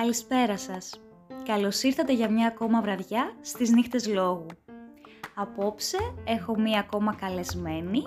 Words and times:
Καλησπέρα 0.00 0.58
σας. 0.58 1.00
Καλώς 1.44 1.82
ήρθατε 1.82 2.12
για 2.12 2.30
μια 2.30 2.46
ακόμα 2.46 2.80
βραδιά 2.80 3.32
στις 3.40 3.70
νύχτες 3.70 4.08
λόγου. 4.08 4.46
Απόψε 5.34 5.96
έχω 6.24 6.58
μία 6.58 6.80
ακόμα 6.80 7.14
καλεσμένη, 7.14 8.06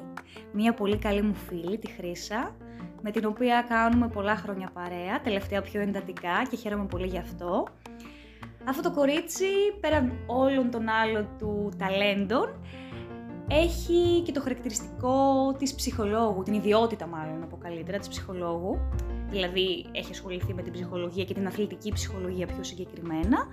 μία 0.52 0.74
πολύ 0.74 0.98
καλή 0.98 1.21
μου 1.21 1.34
φίλη, 1.34 1.78
τη 1.78 1.92
Χρύσα, 1.92 2.56
με 3.02 3.11
την 3.11 3.25
οποία 3.25 3.66
κάνουμε 3.70 4.07
πολλά 4.07 4.36
χρόνια 4.36 4.70
παρέα, 4.74 5.21
τελευταία 5.21 5.61
πιο 5.61 5.82
εντατικά 5.82 6.46
και 6.50 6.56
χαίρομαι 6.56 6.86
πολύ 6.86 7.07
γι' 7.07 7.18
αυτό. 7.18 7.68
Αυτό 8.66 8.82
το 8.82 8.91
κορίτσι, 8.91 9.48
πέραν 9.80 10.14
όλων 10.28 10.71
των 10.71 10.89
άλλων 10.89 11.28
του 11.38 11.71
ταλέντων, 11.78 12.60
έχει 13.48 14.21
και 14.25 14.32
το 14.32 14.41
χαρακτηριστικό 14.41 15.16
της 15.57 15.75
ψυχολόγου, 15.75 16.44
την 16.44 16.54
ιδιότητα 16.54 17.07
μάλλον 17.07 17.39
να 17.39 17.46
πω 17.46 17.57
καλύτερα, 17.57 17.97
της 17.97 18.07
ψυχολόγου. 18.07 18.80
Δηλαδή 19.33 19.86
έχει 19.92 20.11
ασχοληθεί 20.11 20.54
με 20.54 20.61
την 20.61 20.73
ψυχολογία 20.73 21.23
και 21.23 21.33
την 21.33 21.47
αθλητική 21.47 21.91
ψυχολογία 21.91 22.46
πιο 22.46 22.64
συγκεκριμένα 22.64 23.47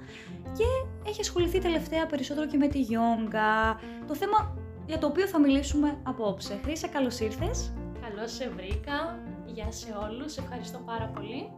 και 0.57 0.65
έχει 1.09 1.21
ασχοληθεί 1.21 1.59
τελευταία 1.59 2.07
περισσότερο 2.07 2.47
και 2.47 2.57
με 2.57 2.69
τη 2.69 2.81
γιόγκα, 2.81 3.81
το 4.07 4.15
θέμα 4.15 4.57
για 4.87 4.99
το 4.99 5.07
οποίο 5.07 5.27
θα 5.27 5.39
μιλήσουμε 5.41 5.99
απόψε. 6.03 6.61
Χρήσα, 6.65 6.89
καλώς 6.89 7.21
ήρθες. 7.21 7.73
Καλώς 8.01 8.33
σε 8.33 8.49
βρήκα. 8.57 9.19
Γεια 9.47 9.73
σε 9.73 9.89
όλους. 10.05 10.37
Ευχαριστώ 10.37 10.79
πάρα 10.79 11.07
πολύ. 11.15 11.51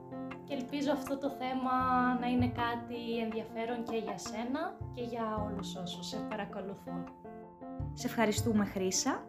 Και 0.45 0.55
ελπίζω 0.55 0.93
αυτό 0.93 1.19
το 1.19 1.31
θέμα 1.31 1.75
να 2.21 2.27
είναι 2.27 2.49
κάτι 2.63 3.01
ενδιαφέρον 3.25 3.85
και 3.91 3.97
για 3.97 4.19
σένα 4.19 4.77
και 4.95 5.03
για 5.03 5.25
όλους 5.47 5.77
όσους 5.77 6.07
σε 6.07 6.17
παρακολουθούν. 6.29 7.05
Σε 7.95 8.07
ευχαριστούμε 8.07 8.65
Χρήσα. 8.65 9.27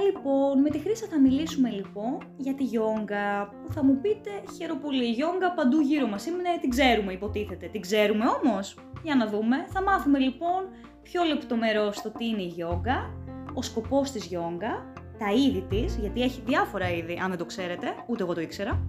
Λοιπόν, 0.00 0.60
με 0.60 0.70
τη 0.70 0.78
Χρήσα 0.78 1.06
θα 1.10 1.20
μιλήσουμε 1.20 1.70
λοιπόν 1.70 2.18
για 2.36 2.54
τη 2.54 2.64
γιόγκα 2.64 3.48
που 3.66 3.72
θα 3.72 3.84
μου 3.84 4.00
πείτε 4.00 4.30
χαίρο 4.56 4.76
πολύ. 4.76 5.04
Η 5.04 5.10
γιόγκα 5.10 5.52
παντού 5.52 5.80
γύρω 5.80 6.06
μας 6.06 6.26
είναι, 6.26 6.48
την 6.60 6.70
ξέρουμε 6.70 7.12
υποτίθεται. 7.12 7.66
Την 7.66 7.80
ξέρουμε 7.80 8.24
όμως, 8.42 8.76
για 9.02 9.14
να 9.14 9.26
δούμε. 9.26 9.56
Θα 9.68 9.82
μάθουμε 9.82 10.18
λοιπόν 10.18 10.68
πιο 11.02 11.22
λεπτομερώς 11.22 12.02
το 12.02 12.10
τι 12.10 12.26
είναι 12.26 12.42
η 12.42 12.46
γιόγκα, 12.46 13.14
ο 13.54 13.62
σκοπός 13.62 14.10
της 14.10 14.26
γιόγκα, 14.26 14.92
τα 15.18 15.30
είδη 15.32 15.66
της, 15.68 15.96
γιατί 15.96 16.22
έχει 16.22 16.42
διάφορα 16.46 16.90
είδη 16.90 17.18
αν 17.22 17.28
δεν 17.28 17.38
το 17.38 17.44
ξέρετε, 17.44 17.86
ούτε 18.06 18.22
εγώ 18.22 18.34
το 18.34 18.40
ήξερα. 18.40 18.86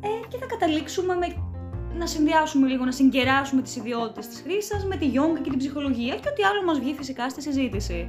Ε, 0.00 0.26
και 0.28 0.38
θα 0.38 0.46
καταλήξουμε 0.46 1.14
με 1.14 1.26
να 1.98 2.06
συνδυάσουμε 2.06 2.66
λίγο, 2.66 2.84
να 2.84 2.92
συγκεράσουμε 2.92 3.62
τις 3.62 3.76
ιδιότητες 3.76 4.28
της 4.28 4.40
χρήσης 4.40 4.84
με 4.84 4.96
τη 4.96 5.06
γιόγκα 5.06 5.40
και 5.40 5.50
την 5.50 5.58
ψυχολογία 5.58 6.14
και 6.14 6.28
ό,τι 6.28 6.42
άλλο 6.42 6.64
μας 6.64 6.78
βγει 6.78 6.94
φυσικά 6.94 7.28
στη 7.28 7.42
συζήτηση. 7.42 8.08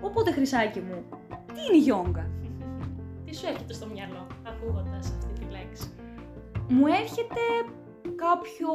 Οπότε, 0.00 0.32
χρυσάκι 0.32 0.80
μου, 0.80 1.04
τι 1.28 1.60
είναι 1.68 1.76
η 1.76 1.80
γιόγκα; 1.80 2.30
Τι 3.24 3.36
σου 3.36 3.46
έρχεται 3.46 3.72
στο 3.72 3.86
μυαλό 3.86 4.26
ακούγοντας 4.42 5.14
αυτή 5.18 5.32
τη 5.40 5.50
λέξη; 5.50 5.90
Μου 6.68 6.86
έρχεται 6.86 7.42
κάποιο 8.16 8.70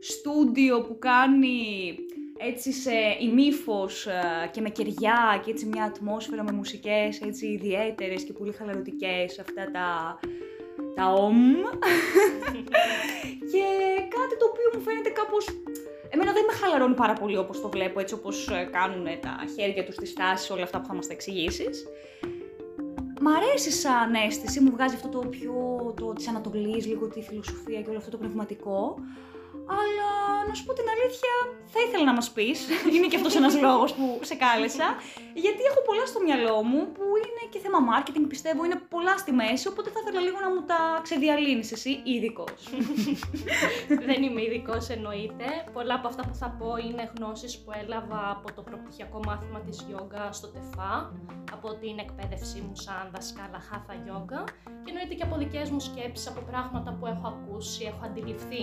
στούντιο 0.00 0.82
που 0.82 0.98
κάνει 0.98 1.58
έτσι 2.38 2.72
σε 2.72 2.92
ημίφος 3.20 4.06
ε, 4.06 4.50
και 4.52 4.60
με 4.60 4.68
κεριά 4.68 5.40
και 5.44 5.50
έτσι 5.50 5.66
μια 5.66 5.84
ατμόσφαιρα 5.84 6.42
με 6.42 6.52
μουσικές 6.52 7.20
έτσι 7.20 7.46
ιδιαίτερες 7.46 8.24
και 8.24 8.32
πολύ 8.32 8.52
χαλαρωτικές 8.52 9.38
αυτά 9.38 9.70
τα 9.70 10.18
τα 10.94 11.12
ομ. 11.12 11.36
Και 13.52 13.66
κάτι 14.16 14.34
το 14.38 14.46
οποίο 14.50 14.68
μου 14.74 14.80
φαίνεται 14.80 15.08
κάπως 15.08 15.46
Εμένα 16.14 16.32
δεν 16.32 16.44
με 16.46 16.52
χαλαρώνει 16.52 16.94
πάρα 16.94 17.12
πολύ 17.12 17.36
όπως 17.36 17.60
το 17.60 17.68
βλέπω, 17.68 18.00
έτσι 18.00 18.14
όπως 18.14 18.48
ε, 18.48 18.68
κάνουν 18.72 19.04
τα 19.20 19.36
χέρια 19.56 19.84
τους, 19.84 19.96
τις 19.96 20.10
στάσεις, 20.10 20.50
όλα 20.50 20.62
αυτά 20.62 20.80
που 20.80 20.86
θα 20.86 20.94
μας 20.94 21.06
τα 21.06 21.12
εξηγήσεις. 21.12 21.86
Μ' 23.20 23.28
αρέσει 23.28 23.70
σαν 23.70 24.14
αίσθηση, 24.14 24.60
μου 24.60 24.70
βγάζει 24.70 24.94
αυτό 24.94 25.08
το 25.08 25.28
πιο 25.28 25.52
το, 25.96 26.12
της 26.12 26.28
Ανατολής, 26.28 26.86
λίγο 26.86 27.08
τη 27.08 27.20
φιλοσοφία 27.22 27.80
και 27.82 27.88
όλο 27.88 27.98
αυτό 27.98 28.10
το 28.10 28.16
πνευματικό. 28.16 28.94
Αλλά 29.80 30.10
να 30.48 30.54
σου 30.54 30.64
πω 30.66 30.72
την 30.72 30.88
αλήθεια, 30.94 31.34
θα 31.72 31.78
ήθελα 31.86 32.04
να 32.04 32.14
μας 32.18 32.28
πεις, 32.30 32.58
είναι 32.94 33.06
και 33.10 33.16
αυτός 33.16 33.34
ένας 33.40 33.54
λόγος 33.66 33.90
που 33.94 34.04
σε 34.22 34.34
κάλεσα, 34.34 34.86
γιατί 35.44 35.62
έχω 35.70 35.80
πολλά 35.88 36.06
στο 36.06 36.20
μυαλό 36.26 36.56
μου 36.70 36.80
που 36.96 37.04
είναι 37.22 37.42
και 37.52 37.58
θέμα 37.64 37.78
marketing, 37.90 38.24
πιστεύω, 38.28 38.64
είναι 38.64 38.78
πολλά 38.94 39.14
στη 39.22 39.32
μέση, 39.32 39.68
οπότε 39.68 39.88
θα 39.94 39.98
ήθελα 40.02 40.20
λίγο 40.26 40.38
να 40.44 40.50
μου 40.54 40.62
τα 40.70 40.80
ξεδιαλύνεις 41.02 41.72
εσύ, 41.72 41.92
ειδικός. 42.04 42.60
Δεν 44.08 44.22
είμαι 44.22 44.42
ειδικός 44.42 44.88
εννοείται. 44.88 45.46
Πολλά 45.72 45.94
από 45.94 46.06
αυτά 46.08 46.22
που 46.28 46.34
θα 46.34 46.48
πω 46.58 46.70
είναι 46.86 47.10
γνώσεις 47.16 47.52
που 47.58 47.70
έλαβα 47.82 48.20
από 48.36 48.52
το 48.56 48.62
προπτυχιακό 48.62 49.20
μάθημα 49.26 49.60
της 49.60 49.84
γιόγκα 49.86 50.32
στο 50.32 50.46
ΤΕΦΑ, 50.48 51.12
από 51.52 51.68
την 51.74 51.98
εκπαίδευσή 51.98 52.60
μου 52.66 52.76
σαν 52.76 53.10
δασκάλα 53.14 53.60
χάθα 53.68 53.94
γιόγκα 54.04 54.44
και 54.82 54.90
εννοείται 54.92 55.14
και 55.14 55.22
από 55.22 55.36
δικές 55.36 55.70
μου 55.70 55.80
σκέψεις, 55.80 56.26
από 56.28 56.40
πράγματα 56.50 56.96
που 56.98 57.06
έχω 57.06 57.26
ακούσει, 57.34 57.84
έχω 57.84 58.02
αντιληφθεί. 58.04 58.62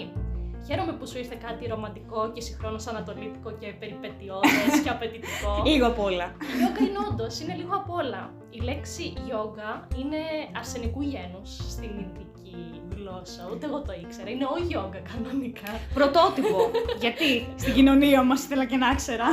Χαίρομαι 0.67 0.94
που 0.94 1.07
σου 1.07 1.17
ήρθε 1.17 1.35
κάτι 1.47 1.67
ρομαντικό 1.67 2.31
και 2.33 2.41
συγχρόνως 2.41 2.88
ανατολίτικο 2.88 3.51
και 3.59 3.67
περιπετειώδες 3.79 4.79
και 4.83 4.89
απαιτητικό. 4.95 5.61
λίγο 5.66 5.88
απ' 5.88 5.99
όλα. 5.99 6.35
Η 6.41 6.57
γιόγκα 6.57 6.83
είναι 6.83 6.97
όντως, 7.11 7.39
είναι 7.39 7.53
λίγο 7.55 7.75
απ' 7.75 7.89
όλα. 7.91 8.33
Η 8.49 8.59
λέξη 8.61 9.13
γιόγκα 9.25 9.88
είναι 9.99 10.17
αρσενικού 10.57 11.01
γένους 11.01 11.49
στην 11.73 11.89
Ινδική 12.03 12.81
γλώσσα. 12.95 13.49
Ούτε 13.51 13.66
εγώ 13.66 13.81
το 13.81 13.94
ήξερα. 14.03 14.29
Είναι 14.29 14.45
ο 14.45 14.57
γιόγκα 14.67 15.01
κανονικά. 15.11 15.72
Πρωτότυπο. 15.94 16.72
Γιατί; 16.99 17.47
Στην 17.55 17.73
κοινωνία 17.73 18.23
μας 18.23 18.43
ήθελα 18.43 18.66
και 18.66 18.75
να 18.75 18.95
ξέρα. 18.95 19.25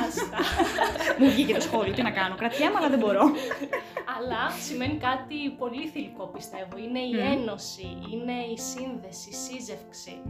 Μου 1.18 1.30
βγήκε 1.30 1.54
το 1.54 1.60
σχόλιο, 1.60 1.92
τι 1.94 2.02
να 2.02 2.10
κάνω. 2.10 2.34
Κρατιέμαι, 2.34 2.74
αλλά 2.78 2.88
δεν 2.88 2.98
μπορώ. 2.98 3.22
αλλά 4.16 4.50
σημαίνει 4.50 4.96
κάτι 4.98 5.50
πολύ 5.58 5.86
θηλυκό 5.88 6.26
πιστεύω. 6.26 6.76
Είναι 6.78 6.98
η 6.98 7.20
ένωση, 7.20 7.98
είναι 8.12 8.36
η 8.54 8.58
σύνδεση, 8.58 9.28
η 9.28 9.32
σύζευξη. 9.32 10.20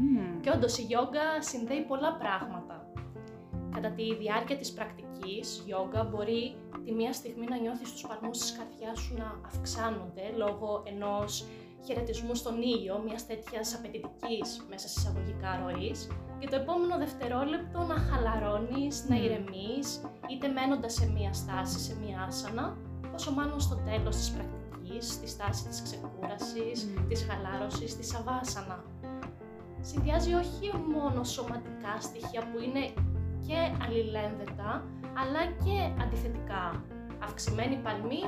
Και 0.41 0.51
όντως 0.51 0.79
η 0.79 0.83
γιόγκα 0.83 1.43
συνδέει 1.43 1.81
πολλά 1.81 2.13
πράγματα. 2.17 2.93
Κατά 3.75 3.91
τη 3.91 4.15
διάρκεια 4.15 4.57
της 4.57 4.73
πρακτικής, 4.73 5.63
γιόγκα 5.67 6.05
μπορεί 6.05 6.57
τη 6.85 6.93
μία 6.93 7.13
στιγμή 7.13 7.47
να 7.49 7.57
νιώθεις 7.57 7.93
τους 7.93 8.07
παλμούς 8.07 8.39
της 8.39 8.53
καρδιάς 8.57 8.99
σου 9.01 9.15
να 9.17 9.41
αυξάνονται 9.47 10.33
λόγω 10.37 10.83
ενός 10.87 11.47
χαιρετισμού 11.85 12.35
στον 12.35 12.63
ήλιο, 12.63 13.03
μιας 13.07 13.27
τέτοιας 13.27 13.75
απαιτητικής 13.75 14.67
μέσα 14.71 14.89
σε 14.89 14.95
εισαγωγικά 15.01 15.51
ροής, 15.63 16.09
και 16.39 16.49
το 16.49 16.57
επόμενο 16.57 16.99
δευτερόλεπτο 16.99 17.79
να 17.79 17.95
χαλαρώνεις, 17.95 19.09
να 19.09 19.17
ηρεμείς, 19.17 20.01
είτε 20.31 20.49
μένοντας 20.49 20.93
σε 20.93 21.11
μία 21.11 21.33
στάση, 21.33 21.79
σε 21.79 21.97
μία 22.05 22.25
άσανα, 22.29 22.77
πόσο 23.19 23.33
μάλλον 23.33 23.61
στο 23.61 23.77
τέλος 23.77 24.17
της 24.17 24.31
πρακτικής, 24.31 25.13
στη 25.13 25.29
στάση 25.29 25.69
της 25.69 25.83
ξεκούρασης, 25.83 26.79
mm. 26.85 27.05
της 27.09 27.27
χαλάρωσης, 27.29 27.97
της 27.97 28.15
αβάσανα. 28.15 28.85
Συνδυάζει 29.81 30.33
όχι 30.35 30.67
μόνο 30.95 31.25
σωματικά 31.25 31.93
στοιχεία 32.01 32.51
που 32.51 32.59
είναι 32.65 32.83
και 33.47 33.59
αλληλένδετα, 33.85 34.71
αλλά 35.21 35.43
και 35.65 36.03
αντιθετικά. 36.03 36.85
Αυξημένη 37.23 37.77
παλμή, 37.77 38.23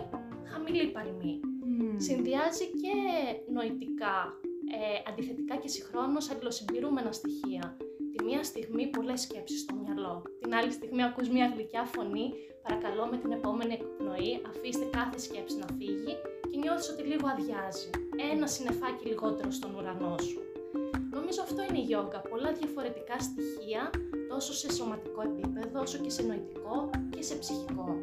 χαμηλή 0.51 0.87
παλμή. 0.91 1.41
Mm. 1.43 1.95
Συνδυάζει 1.97 2.65
και 2.83 2.95
νοητικά, 3.53 4.17
ε, 4.77 5.11
αντιθετικά 5.11 5.57
και 5.57 5.69
συγχρόνως 5.69 6.31
αλληλοσυμπληρούμενα 6.31 7.13
στοιχεία. 7.13 7.77
Τη 8.17 8.25
μία 8.25 8.45
στιγμή 8.45 8.87
πολλές 8.87 9.21
σκέψεις 9.21 9.61
στο 9.61 9.75
μυαλό, 9.75 10.23
την 10.41 10.55
άλλη 10.55 10.71
στιγμή 10.71 11.03
ακούς 11.03 11.29
μια 11.29 11.53
γλυκιά 11.55 11.85
φωνή 11.85 12.33
Παρακαλώ 12.63 13.07
με 13.11 13.17
την 13.17 13.33
επόμενη 13.33 13.73
εκπνοή 13.73 14.43
αφήστε 14.51 14.85
κάθε 14.85 15.19
σκέψη 15.19 15.57
να 15.57 15.67
φύγει 15.79 16.15
και 16.51 16.59
νιώθεις 16.59 16.89
ότι 16.93 17.03
λίγο 17.03 17.27
αδειάζει. 17.29 17.91
Ένα 18.33 18.47
συνεφάκι 18.47 19.09
λιγότερο 19.09 19.51
στον 19.51 19.75
ουρανό 19.75 20.17
σου. 20.19 20.41
Νομίζω 21.11 21.43
αυτό 21.43 21.63
είναι 21.63 21.79
η 21.79 21.83
γιόγκα. 21.83 22.21
Πολλά 22.21 22.53
διαφορετικά 22.53 23.17
στοιχεία 23.19 23.91
τόσο 24.29 24.53
σε 24.53 24.73
σωματικό 24.73 25.21
επίπεδο 25.23 25.81
όσο 25.81 25.99
και 25.99 26.11
σε 26.11 26.23
νοητικό 26.23 26.91
και 27.11 27.23
σε 27.23 27.35
ψυχικό. 27.35 28.03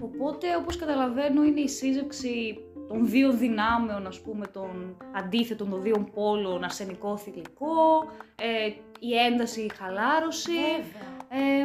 Οπότε 0.00 0.56
όπως 0.56 0.76
καταλαβαίνω 0.76 1.42
είναι 1.42 1.60
η 1.60 1.68
σύζευξη 1.68 2.64
των 2.88 3.08
δύο 3.08 3.32
δυνάμεων, 3.32 4.06
ας 4.06 4.20
πούμε, 4.20 4.46
των 4.46 4.96
αντίθετων 5.12 5.70
των 5.70 5.82
δύο 5.82 6.08
πόλων, 6.14 6.64
αρσενικό, 6.64 7.16
θηλυκό, 7.16 8.10
ε, 8.34 8.66
η 8.98 9.16
ένταση, 9.30 9.60
η 9.60 9.70
χαλάρωση. 9.78 10.60
Βέβαια. 10.76 11.64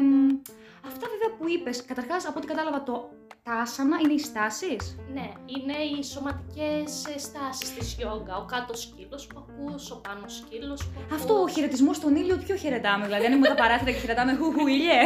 Αυτά 0.85 1.07
βέβαια 1.07 1.37
που 1.37 1.49
είπες, 1.49 1.85
καταρχάς 1.85 2.27
από 2.27 2.37
ό,τι 2.37 2.47
κατάλαβα 2.47 2.83
το 2.83 3.09
τα 3.43 3.53
άσανα 3.53 3.97
είναι 4.03 4.13
οι 4.13 4.19
στάσεις; 4.19 4.97
Ναι, 5.13 5.31
είναι 5.45 5.73
οι 5.73 6.03
σωματικές 6.03 6.91
στάσεις 7.17 7.73
της 7.75 7.93
γιόγκα. 7.93 8.37
Ο 8.37 8.45
κάτω 8.45 8.73
σκύλος 8.73 9.27
που 9.27 9.45
ακούς, 9.45 9.91
ο 9.91 9.95
πάνω 9.95 10.27
σκύλος 10.27 10.85
που 10.85 10.99
ακούς. 11.03 11.15
Αυτό 11.15 11.41
ο 11.41 11.47
χαιρετισμός 11.47 11.95
στον 11.95 12.15
ήλιο 12.15 12.37
ποιο 12.37 12.55
χαιρετάμε, 12.55 13.05
δηλαδή 13.05 13.25
αν 13.25 13.33
είμαι 13.33 13.47
τα 13.47 13.55
παράθυρα 13.55 13.91
και 13.91 13.97
χαιρετάμε 13.97 14.33
χουχου 14.33 14.67
ήλιε. 14.67 15.01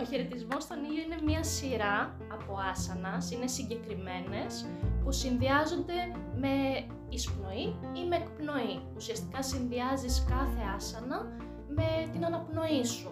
Ο 0.00 0.04
χαιρετισμός 0.10 0.62
στον 0.62 0.84
ήλιο 0.84 1.02
είναι 1.02 1.18
μια 1.24 1.44
σειρά 1.44 2.16
από 2.32 2.58
άσανας, 2.70 3.30
είναι 3.30 3.46
συγκεκριμένες 3.46 4.66
που 5.08 5.14
συνδυάζονται 5.14 5.98
με 6.42 6.54
εισπνοή 7.08 7.66
ή 8.00 8.02
με 8.08 8.16
εκπνοή. 8.16 8.74
Ουσιαστικά 8.96 9.42
συνδυάζεις 9.42 10.24
κάθε 10.28 10.62
άσανα 10.76 11.18
με 11.68 11.88
την 12.12 12.24
αναπνοή 12.24 12.84
σου. 12.84 13.10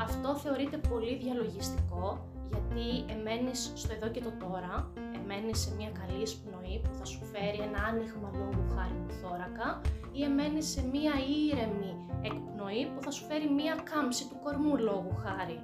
Αυτό 0.00 0.36
θεωρείται 0.36 0.76
πολύ 0.76 1.16
διαλογιστικό 1.22 2.28
γιατί 2.50 3.12
εμένεις 3.14 3.72
στο 3.74 3.92
εδώ 3.96 4.08
και 4.08 4.20
το 4.20 4.32
τώρα, 4.44 4.92
εμένεις 5.18 5.58
σε 5.60 5.74
μια 5.78 5.90
καλή 6.00 6.22
εισπνοή 6.22 6.80
που 6.84 6.94
θα 6.98 7.04
σου 7.04 7.20
φέρει 7.32 7.60
ένα 7.68 7.80
άνοιγμα 7.88 8.30
λόγου 8.38 8.64
χάρη 8.74 8.98
του 9.08 9.14
θώρακα 9.20 9.80
ή 10.12 10.22
εμένεις 10.22 10.66
σε 10.66 10.82
μία 10.92 11.14
ήρεμη 11.48 11.92
εκπνοή 12.22 12.82
που 12.92 13.00
θα 13.02 13.10
σου 13.10 13.24
φέρει 13.24 13.48
μία 13.50 13.74
κάμψη 13.90 14.28
του 14.28 14.38
κορμού 14.44 14.76
λόγου 14.76 15.14
χάρη. 15.24 15.58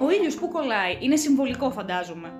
Ο 0.00 0.10
ήλιος 0.10 0.34
που 0.34 0.48
κολλάει, 0.48 0.98
είναι 1.00 1.16
συμβολικό 1.16 1.70
φαντάζομαι. 1.70 2.30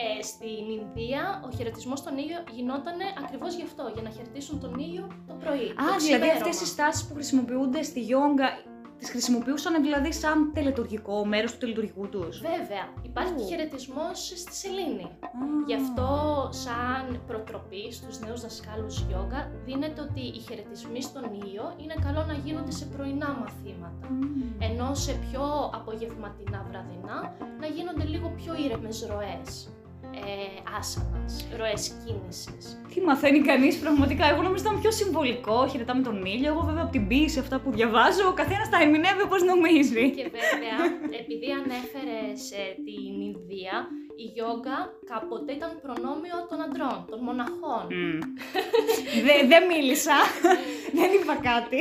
Ε, 0.00 0.22
στην 0.22 0.64
Ινδία 0.78 1.42
ο 1.46 1.56
χαιρετισμός 1.56 1.98
στον 1.98 2.18
ήλιο 2.18 2.38
γινόταν 2.52 2.94
ακριβώς 3.24 3.54
γι' 3.54 3.62
αυτό, 3.62 3.90
για 3.94 4.02
να 4.02 4.10
χαιρετήσουν 4.10 4.60
τον 4.60 4.78
ήλιο 4.78 5.06
το 5.26 5.34
πρωί. 5.34 5.68
Α, 5.68 5.98
δηλαδή 5.98 6.28
αυτές 6.30 6.60
οι 6.60 6.66
στάσεις 6.66 7.06
που 7.06 7.14
χρησιμοποιούνται 7.14 7.82
στη 7.82 8.00
γιόγκα 8.00 8.48
τις 8.98 9.10
χρησιμοποιούσαν 9.10 9.82
δηλαδή 9.82 10.12
σαν 10.12 10.52
τελετουργικό 10.52 11.24
μέρος 11.26 11.52
του 11.52 11.58
τελετουργικού 11.58 12.08
τους; 12.08 12.40
Βέβαια. 12.40 12.84
Υπάρχει 13.02 13.34
και 13.34 13.42
χαιρετισμός 13.42 14.32
στη 14.36 14.54
σελήνη. 14.54 15.08
Γι' 15.66 15.74
αυτό, 15.74 16.08
σαν 16.52 17.22
προτροπή 17.26 17.92
στους 17.92 18.20
νέους 18.20 18.40
δασκάλους 18.40 19.00
γιόγκα, 19.08 19.50
δίνεται 19.64 20.00
ότι 20.00 20.20
οι 20.20 20.38
χαιρετισμοί 20.48 21.02
στον 21.02 21.24
ήλιο 21.42 21.74
είναι 21.82 21.94
καλό 22.06 22.24
να 22.24 22.32
γίνονται 22.32 22.70
σε 22.70 22.84
πρωινά 22.84 23.28
μαθήματα. 23.40 24.06
Ενώ 24.58 24.94
σε 24.94 25.12
πιο 25.12 25.70
απογευματινά 25.74 26.66
βραδινά 26.68 27.36
να 27.60 27.66
γίνονται 27.66 28.04
λίγο 28.04 28.28
πιο 28.36 28.54
ήρεμες 28.64 29.06
ροές 29.10 29.72
ε, 30.30 30.76
άσανας, 30.78 31.46
ροές 31.58 31.92
κίνησης. 32.04 32.80
Τι 32.94 33.00
μαθαίνει 33.00 33.40
κανείς 33.40 33.78
πραγματικά, 33.78 34.24
εγώ 34.32 34.42
νομίζω 34.42 34.62
ήταν 34.66 34.80
πιο 34.80 34.90
συμβολικό, 34.90 35.68
χαιρετάμε 35.68 36.02
τον 36.02 36.24
ήλιο, 36.24 36.48
εγώ 36.52 36.62
βέβαια 36.68 36.82
από 36.82 36.92
την 36.92 37.06
ποιήση 37.08 37.38
αυτά 37.38 37.58
που 37.60 37.70
διαβάζω, 37.70 38.28
ο 38.28 38.32
καθένας 38.32 38.68
τα 38.68 38.78
ερμηνεύει 38.82 39.22
όπως 39.22 39.42
νομίζει. 39.42 40.10
Και 40.10 40.26
βέβαια, 40.38 40.78
επειδή 41.20 41.48
ανέφερες 41.60 42.40
ε, 42.60 42.64
την 42.86 43.12
Ινδία, 43.28 43.76
η 44.22 44.26
γιόγκα 44.34 44.78
κάποτε 45.10 45.52
ήταν 45.58 45.70
προνόμιο 45.84 46.36
των 46.50 46.58
αντρών, 46.66 46.98
των 47.10 47.18
μοναχών. 47.26 47.84
Mm. 47.90 48.20
Δεν 49.50 49.62
μίλησα, 49.70 50.16
δεν 50.98 51.10
είπα 51.16 51.34
κάτι. 51.50 51.80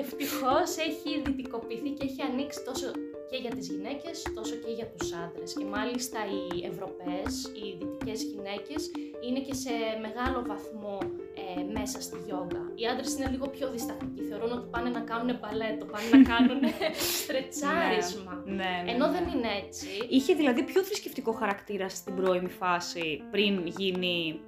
Ευτυχώς 0.00 0.70
έχει 0.88 1.10
δυτικοποιηθεί 1.24 1.90
και 1.96 2.04
έχει 2.08 2.22
ανοίξει 2.30 2.60
τόσο 2.68 2.86
και 3.32 3.38
για 3.38 3.50
τις 3.50 3.66
γυναίκες 3.68 4.22
τόσο 4.34 4.54
και 4.54 4.72
για 4.78 4.86
τους 4.86 5.12
άντρες 5.12 5.52
και 5.58 5.64
μάλιστα 5.64 6.18
οι 6.32 6.66
Ευρωπαίες, 6.72 7.32
οι 7.58 7.66
δυτικές 7.78 8.22
γυναίκες 8.22 8.82
είναι 9.26 9.40
και 9.46 9.54
σε 9.54 9.74
μεγάλο 10.06 10.38
βαθμό 10.46 10.98
ε, 11.42 11.62
μέσα 11.76 12.00
στη 12.00 12.16
γιόγκα. 12.26 12.62
Οι 12.74 12.84
άντρες 12.86 13.14
είναι 13.14 13.28
λίγο 13.34 13.46
πιο 13.48 13.70
διστακτικοί, 13.70 14.22
θεωρούν 14.30 14.52
ότι 14.52 14.66
πάνε 14.70 14.90
να 14.90 15.00
κάνουν 15.00 15.40
παλέτο, 15.40 15.84
πάνε 15.92 16.08
να 16.16 16.22
κάνουν 16.32 16.60
στρετσάρισμα. 17.22 18.42
Ναι, 18.44 18.52
ναι, 18.54 18.82
ναι, 18.84 18.90
Ενώ 18.92 19.06
δεν 19.10 19.24
είναι 19.32 19.50
έτσι. 19.62 19.88
Είχε 20.08 20.34
δηλαδή 20.34 20.62
πιο 20.62 20.82
θρησκευτικό 20.82 21.32
χαρακτήρα 21.32 21.88
στην 21.88 22.14
πρώιμη 22.14 22.50
φάση 22.50 23.22
πριν 23.30 23.66
γίνει, 23.66 24.40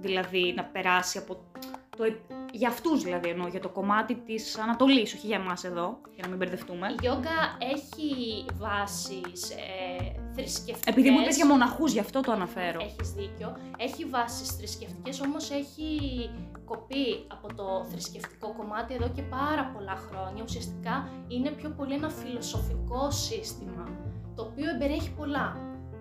δηλαδή 0.00 0.52
να 0.56 0.64
περάσει 0.64 1.18
από 1.18 1.32
το 2.00 2.12
για 2.52 2.68
αυτούς 2.68 3.02
δηλαδή 3.02 3.28
εννοώ, 3.28 3.48
για 3.48 3.60
το 3.60 3.68
κομμάτι 3.68 4.14
της 4.14 4.58
Ανατολής, 4.58 5.14
όχι 5.14 5.26
για 5.26 5.36
εμάς 5.36 5.64
εδώ, 5.64 5.98
για 6.14 6.22
να 6.22 6.28
μην 6.28 6.36
μπερδευτούμε. 6.36 6.88
Η 6.88 6.96
γιόγκα 7.00 7.56
έχει 7.58 8.44
βάσει 8.58 9.20
ε, 10.00 10.20
θρησκευτικέ. 10.34 10.90
Επειδή 10.90 11.10
μου 11.10 11.20
είπες 11.20 11.36
για 11.36 11.46
μοναχούς, 11.46 11.92
γι' 11.92 11.98
αυτό 11.98 12.20
το 12.20 12.32
αναφέρω. 12.32 12.80
Έχεις 12.80 13.10
δίκιο. 13.12 13.56
Έχει 13.76 14.04
βάσει 14.04 14.44
θρησκευτικές, 14.44 15.20
όμως 15.20 15.50
έχει 15.50 15.90
κοπεί 16.64 17.24
από 17.28 17.54
το 17.54 17.86
θρησκευτικό 17.90 18.54
κομμάτι 18.56 18.94
εδώ 18.94 19.08
και 19.08 19.22
πάρα 19.22 19.70
πολλά 19.74 19.96
χρόνια. 19.96 20.42
Ουσιαστικά 20.42 21.08
είναι 21.28 21.50
πιο 21.50 21.70
πολύ 21.70 21.94
ένα 21.94 22.08
φιλοσοφικό 22.08 23.10
σύστημα, 23.10 23.84
το 24.34 24.42
οποίο 24.42 24.70
εμπεριέχει 24.70 25.10
πολλά 25.10 25.56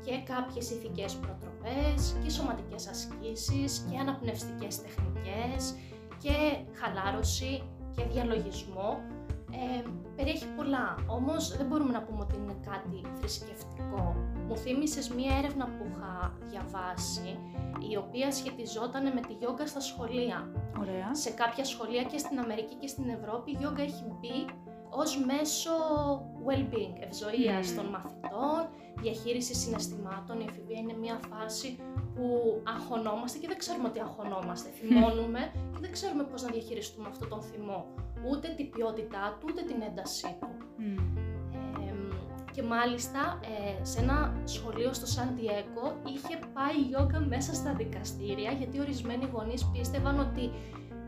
και 0.05 0.33
κάποιες 0.33 0.69
ηθικές 0.71 1.13
προτροπές 1.13 2.15
και 2.23 2.29
σωματικές 2.29 2.87
ασκήσεις 2.87 3.85
και 3.89 3.97
αναπνευστικές 3.97 4.81
τεχνικές 4.81 5.73
και 6.21 6.57
χαλάρωση 6.79 7.63
και 7.95 8.03
διαλογισμό. 8.03 8.99
Ε, 9.51 9.83
περιέχει 10.15 10.45
πολλά, 10.57 10.95
όμως 11.07 11.57
δεν 11.57 11.65
μπορούμε 11.65 11.91
να 11.91 12.01
πούμε 12.01 12.19
ότι 12.21 12.35
είναι 12.35 12.55
κάτι 12.69 13.17
θρησκευτικό. 13.19 14.15
Μου 14.47 14.57
θύμισες 14.57 15.09
μία 15.09 15.37
έρευνα 15.37 15.65
που 15.65 15.85
είχα 15.89 16.37
διαβάσει, 16.49 17.39
η 17.91 17.95
οποία 17.95 18.31
σχετιζόταν 18.31 19.03
με 19.13 19.21
τη 19.21 19.33
γιόγκα 19.33 19.67
στα 19.67 19.79
σχολεία. 19.79 20.51
Ωραία. 20.79 21.15
Σε 21.15 21.29
κάποια 21.31 21.65
σχολεία 21.65 22.03
και 22.03 22.17
στην 22.17 22.39
Αμερική 22.39 22.75
και 22.75 22.87
στην 22.87 23.09
Ευρώπη 23.09 23.51
η 23.51 23.55
γιόγκα 23.59 23.81
έχει 23.81 24.03
μπει 24.19 24.45
ως 24.89 25.25
μέσο 25.25 25.71
well-being, 26.47 26.95
ευζοίας 26.99 27.75
των 27.75 27.85
μαθητών, 27.85 28.69
διαχείριση 29.01 29.53
συναισθημάτων. 29.55 30.39
Η 30.39 30.45
εφηβεία 30.49 30.79
είναι 30.79 30.93
μια 30.93 31.19
φάση 31.29 31.77
που 32.15 32.25
αγχωνόμαστε 32.63 33.37
και 33.37 33.47
δεν 33.47 33.57
ξέρουμε 33.57 33.87
ότι 33.87 33.99
αγχωνόμαστε. 33.99 34.69
Θυμώνουμε 34.77 35.51
και 35.71 35.79
δεν 35.79 35.91
ξέρουμε 35.91 36.23
πώς 36.23 36.41
να 36.41 36.49
διαχειριστούμε 36.49 37.07
αυτό 37.07 37.27
τον 37.27 37.41
θυμό. 37.41 37.85
Ούτε 38.29 38.47
την 38.57 38.69
ποιότητά 38.69 39.37
του, 39.39 39.47
ούτε 39.49 39.61
την 39.61 39.81
έντασή 39.81 40.37
του. 40.39 40.49
και 42.51 42.63
μάλιστα 42.63 43.39
ε, 43.43 43.83
σε 43.83 43.99
ένα 43.99 44.41
σχολείο 44.43 44.93
στο 44.93 45.05
Σαντιέκο 45.05 45.85
είχε 46.05 46.39
πάει 46.53 46.75
η 46.79 46.85
γιόγκα 46.89 47.19
μέσα 47.19 47.53
στα 47.53 47.73
δικαστήρια 47.73 48.51
γιατί 48.51 48.79
ορισμένοι 48.79 49.29
γονείς 49.33 49.69
πίστευαν 49.71 50.19
ότι 50.19 50.51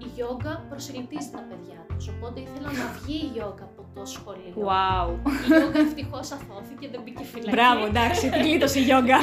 η 0.05 0.07
γιόγκα 0.15 0.65
προσελκύζει 0.69 1.29
τα 1.31 1.41
παιδιά 1.49 1.85
τους, 1.89 2.07
οπότε 2.07 2.39
ήθελα 2.39 2.71
να 2.71 2.85
βγει 2.97 3.19
η 3.27 3.29
γιόγκα 3.33 3.63
από 3.63 3.81
το 3.95 4.05
σχολείο. 4.05 4.53
Wow. 4.55 5.07
Η 5.43 5.53
γιόγκα 5.53 5.79
ευτυχώς 5.79 6.31
αθώθηκε, 6.31 6.87
δεν 6.91 7.01
μπήκε 7.03 7.23
φυλακή. 7.23 7.51
Μπράβο, 7.51 7.85
εντάξει, 7.85 8.29
τη 8.31 8.39
γλίτωσε 8.39 8.79
η 8.79 8.83
γιόγκα. 8.83 9.19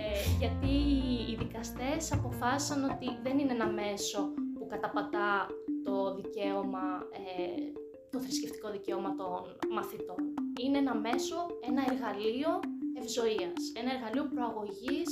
Ε, 0.00 0.06
γιατί 0.38 0.74
οι 1.30 1.34
δικαστές 1.38 2.12
αποφάσισαν 2.12 2.84
ότι 2.84 3.08
δεν 3.22 3.38
είναι 3.38 3.52
ένα 3.52 3.66
μέσο 3.66 4.20
που 4.54 4.66
καταπατά 4.66 5.46
το 5.84 6.14
δικαίωμα, 6.14 6.84
ε, 7.12 7.62
το 8.10 8.18
θρησκευτικό 8.20 8.70
δικαίωμα 8.70 9.14
των 9.14 9.40
μαθητών. 9.76 10.20
Είναι 10.62 10.78
ένα 10.78 10.94
μέσο, 10.94 11.36
ένα 11.68 11.82
εργαλείο 11.90 12.50
ευζοίας, 13.00 13.62
ένα 13.80 13.90
εργαλείο 13.96 14.24
προαγωγής 14.34 15.10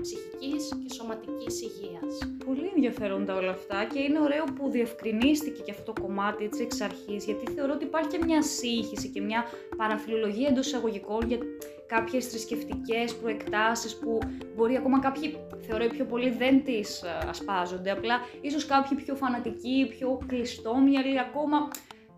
ψυχικής 0.00 0.68
και 0.82 0.94
σωματικής 0.94 1.62
υγείας. 1.62 2.14
Πολύ 2.46 2.70
ενδιαφέροντα 2.74 3.34
όλα 3.36 3.50
αυτά 3.50 3.84
και 3.92 4.00
είναι 4.00 4.20
ωραίο 4.20 4.44
που 4.44 4.70
διευκρινίστηκε 4.70 5.62
και 5.62 5.70
αυτό 5.70 5.92
το 5.92 6.00
κομμάτι 6.00 6.44
έτσι 6.44 6.62
εξ 6.62 6.80
αρχής, 6.80 7.24
γιατί 7.24 7.52
θεωρώ 7.52 7.72
ότι 7.72 7.84
υπάρχει 7.84 8.08
και 8.08 8.24
μια 8.24 8.42
σύγχυση 8.42 9.08
και 9.08 9.20
μια 9.20 9.44
παραφιλολογία 9.76 10.48
εντός 10.48 10.66
εισαγωγικών 10.66 11.26
για 11.26 11.38
κάποιες 11.86 12.26
θρησκευτικές 12.26 13.14
προεκτάσεις 13.14 13.96
που 13.96 14.18
μπορεί 14.56 14.76
ακόμα 14.76 14.98
κάποιοι 14.98 15.36
θεωρώ 15.66 15.86
πιο 15.86 16.04
πολύ 16.04 16.30
δεν 16.30 16.64
τις 16.64 17.02
ε, 17.02 17.28
ασπάζονται, 17.28 17.90
απλά 17.90 18.20
ίσως 18.40 18.66
κάποιοι 18.66 18.98
πιο 19.04 19.14
φανατικοί, 19.14 19.86
πιο 19.98 20.18
κλειστόμυαλοι 20.26 21.18
ακόμα 21.20 21.68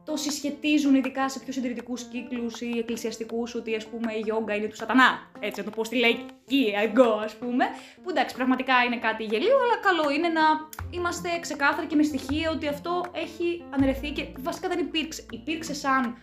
το 0.04 0.16
συσχετίζουν 0.16 0.94
ειδικά 0.94 1.28
σε 1.28 1.38
πιο 1.38 1.52
συντηρητικούς 1.52 2.02
κύκλους 2.02 2.60
ή 2.60 2.78
εκκλησιαστικούς 2.78 3.54
ότι 3.54 3.74
ας 3.74 3.86
πούμε 3.86 4.12
η 4.14 4.20
γιόγκα 4.24 4.54
είναι 4.54 4.66
του 4.66 4.76
σατανά. 4.76 5.30
Έτσι, 5.40 5.60
να 5.60 5.66
το 5.66 5.72
πω 5.76 5.84
στη 5.84 5.96
λαϊκή 5.96 6.72
εγώ, 6.82 7.12
ας 7.12 7.34
πούμε. 7.34 7.64
Που 8.02 8.10
εντάξει, 8.10 8.34
πραγματικά 8.34 8.74
είναι 8.86 8.98
κάτι 8.98 9.24
γελίο, 9.24 9.56
αλλά 9.64 9.76
καλό 9.82 10.10
είναι 10.10 10.28
να 10.28 10.42
είμαστε 10.90 11.28
ξεκάθαροι 11.40 11.86
και 11.86 11.96
με 11.96 12.02
στοιχεία 12.02 12.50
ότι 12.50 12.68
αυτό 12.68 13.04
έχει 13.12 13.64
αναιρεθεί 13.70 14.10
και 14.10 14.26
βασικά 14.38 14.68
δεν 14.68 14.78
υπήρξε. 14.78 15.26
Υπήρξε 15.30 15.74
σαν, 15.74 16.16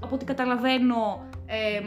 από 0.00 0.14
ό,τι 0.14 0.24
καταλαβαίνω, 0.24 1.28
ε, 1.46 1.80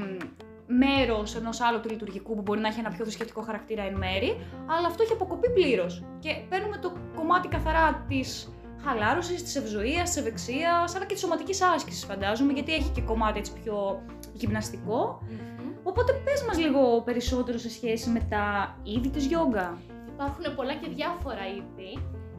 μέρος 0.68 1.36
ενός 1.36 1.62
άλλου 1.62 1.80
του 1.80 1.90
λειτουργικού 1.90 2.36
που 2.36 2.42
μπορεί 2.42 2.60
να 2.60 2.68
έχει 2.68 2.80
ένα 2.80 2.90
πιο 2.90 3.04
θρησκευτικό 3.04 3.42
χαρακτήρα 3.42 3.84
εν 3.84 3.98
μέρη, 3.98 4.38
αλλά 4.68 4.88
αυτό 4.88 5.04
έχει 5.04 5.14
αποκοπεί 5.14 5.50
πλήρως. 5.50 6.04
Και 6.20 6.36
παίρνουμε 6.50 6.78
το 6.78 6.94
κομμάτι 7.16 7.48
καθαρά 7.48 8.06
της 8.08 8.52
χαλάρωσης, 8.84 9.44
της 9.44 9.56
ευζοία, 9.56 10.04
της 10.04 10.18
ευεξίας, 10.18 10.96
αλλά 10.96 11.06
και 11.06 11.14
της 11.14 11.22
σωματικής 11.22 11.62
άσκησης, 11.62 12.06
φαντάζομαι, 12.06 12.54
γιατί 12.54 12.74
έχει 12.74 12.90
και 12.90 13.02
κομμάτι 13.02 13.40
έτσι 13.40 13.54
πιο 13.64 14.02
γυμναστικο 14.34 15.22
Οπότε 15.88 16.14
πες 16.14 16.44
μας 16.48 16.58
λίγο 16.58 17.02
περισσότερο 17.02 17.58
σε 17.58 17.70
σχέση 17.70 18.10
με 18.10 18.20
τα 18.30 18.76
είδη 18.84 19.10
της 19.10 19.26
γιόγκα. 19.26 19.78
Υπάρχουν 20.14 20.56
πολλά 20.56 20.76
και 20.76 20.90
διάφορα 20.90 21.48
είδη. 21.48 21.92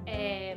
Ε, 0.04 0.56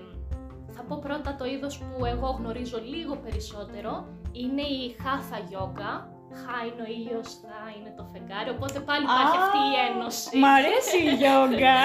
θα 0.72 0.84
πω 0.84 1.00
πρώτα 1.00 1.36
το 1.36 1.46
είδος 1.46 1.78
που 1.78 2.06
εγώ 2.06 2.30
γνωρίζω 2.30 2.82
λίγο 2.86 3.16
περισσότερο. 3.16 4.08
Είναι 4.32 4.62
η 4.62 4.96
χάθα 5.04 5.38
γιόγκα, 5.50 6.11
Χά 6.42 6.58
είναι 6.66 6.82
ο 6.88 6.90
ήλιο, 6.98 7.22
θα 7.24 7.60
είναι 7.76 7.94
το 7.98 8.04
φεγγάρι. 8.12 8.50
Οπότε 8.50 8.80
πάλι 8.80 9.04
υπάρχει 9.04 9.38
αυτή 9.44 9.60
η 9.72 9.76
ένωση. 9.90 10.38
Μ' 10.38 10.46
αρέσει 10.60 10.98
η 11.08 11.12
γιόγκα. 11.20 11.80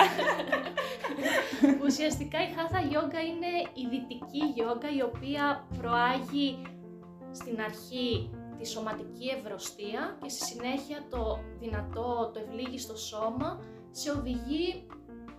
Ουσιαστικά 1.86 2.38
η 2.46 2.48
χάθα 2.56 2.80
γιόγκα 2.80 3.20
είναι 3.30 3.50
η 3.80 3.84
δυτική 3.92 4.42
γιόγκα 4.54 4.88
η 4.98 5.02
οποία 5.02 5.66
προάγει 5.78 6.62
στην 7.32 7.60
αρχή 7.68 8.30
τη 8.58 8.66
σωματική 8.68 9.28
ευρωστία 9.38 10.16
και 10.22 10.28
στη 10.28 10.44
συνέχεια 10.44 10.98
το 11.10 11.38
δυνατό, 11.60 12.30
το 12.34 12.40
ευλίγιστο 12.44 12.96
σώμα 12.96 13.60
σε 13.90 14.10
οδηγεί 14.10 14.86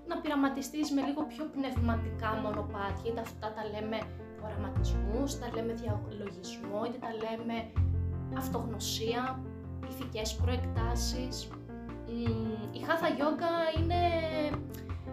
να 0.08 0.18
πειραματιστείς 0.22 0.92
με 0.92 1.02
λίγο 1.02 1.24
πιο 1.24 1.46
πνευματικά 1.56 2.30
μονοπάτια, 2.44 3.06
είτε 3.08 3.20
αυτά 3.20 3.54
τα 3.56 3.64
λέμε 3.74 3.98
οραματισμούς, 4.44 5.40
τα 5.40 5.48
λέμε 5.54 5.74
διαλογισμό, 5.74 6.80
είτε 6.86 6.98
τα 7.06 7.12
λέμε 7.24 7.56
αυτογνωσία, 8.38 9.44
ηθικές 9.90 10.36
προεκτάσεις. 10.36 11.50
Η 12.72 12.80
Hatha 12.88 13.10
Yoga 13.20 13.80
είναι 13.80 14.02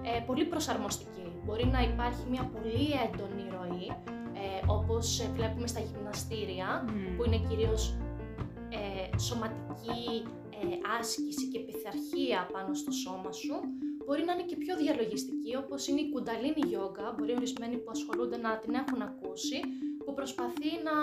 ε, 0.02 0.20
πολύ 0.26 0.44
προσαρμοστική. 0.44 1.32
Μπορεί 1.44 1.66
να 1.66 1.80
υπάρχει 1.82 2.24
μια 2.30 2.50
πολύ 2.52 2.86
έντονη 3.06 3.44
ροή, 3.50 3.86
ε, 4.32 4.66
όπως 4.66 5.20
ε, 5.20 5.30
βλέπουμε 5.34 5.66
στα 5.66 5.80
γυμναστήρια, 5.80 6.84
που 7.16 7.24
είναι 7.24 7.38
κυρίως 7.48 7.96
ε, 8.68 9.18
σωματική 9.18 10.22
ε, 10.50 10.64
άσκηση 10.98 11.48
και 11.52 11.58
πειθαρχία 11.58 12.48
πάνω 12.52 12.74
στο 12.74 12.90
σώμα 12.90 13.32
σου. 13.32 13.54
Μπορεί 14.06 14.24
να 14.24 14.32
είναι 14.32 14.42
και 14.42 14.56
πιο 14.56 14.76
διαλογιστική, 14.76 15.56
όπως 15.56 15.86
είναι 15.88 16.00
η 16.00 16.10
κουνταλίνη 16.12 16.62
γιόγκα, 16.66 17.14
μπορεί 17.16 17.32
ορισμένοι 17.40 17.76
που 17.76 17.90
ασχολούνται 17.90 18.36
να 18.36 18.58
την 18.58 18.74
έχουν 18.74 19.02
ακούσει, 19.02 19.58
που 20.04 20.14
προσπαθεί 20.14 20.70
να 20.88 20.96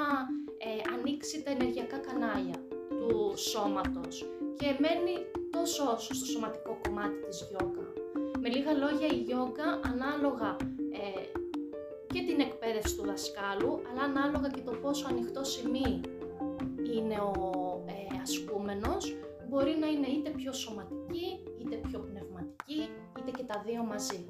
ε, 0.65 0.93
ανοίξει 0.95 1.43
τα 1.43 1.51
ενεργειακά 1.51 1.97
κανάλια 1.97 2.55
του 2.89 3.33
σώματος 3.37 4.25
και 4.57 4.65
μένει 4.79 5.15
τόσο 5.51 5.91
όσο 5.95 6.13
στο 6.13 6.25
σωματικό 6.25 6.79
κομμάτι 6.83 7.19
της 7.29 7.47
γιόγκα. 7.49 7.87
Με 8.39 8.49
λίγα 8.49 8.73
λόγια 8.73 9.07
η 9.07 9.19
γιόγκα 9.27 9.67
ανάλογα 9.91 10.55
ε, 10.91 11.21
και 12.13 12.21
την 12.27 12.39
εκπαίδευση 12.39 12.95
του 12.95 13.05
δασκάλου, 13.05 13.81
αλλά 13.89 14.03
ανάλογα 14.03 14.49
και 14.49 14.61
το 14.61 14.71
πόσο 14.71 15.07
ανοιχτό 15.09 15.43
σημείο 15.43 16.01
είναι 16.95 17.15
ο 17.15 17.39
ε, 17.87 18.21
ασκούμενος, 18.21 19.15
μπορεί 19.49 19.75
να 19.79 19.87
είναι 19.87 20.07
είτε 20.07 20.29
πιο 20.29 20.53
σωματική, 20.53 21.27
είτε 21.61 21.75
πιο 21.75 21.99
πνευματική, 21.99 22.89
είτε 23.19 23.31
και 23.37 23.43
τα 23.43 23.63
δύο 23.65 23.83
μαζί. 23.83 24.25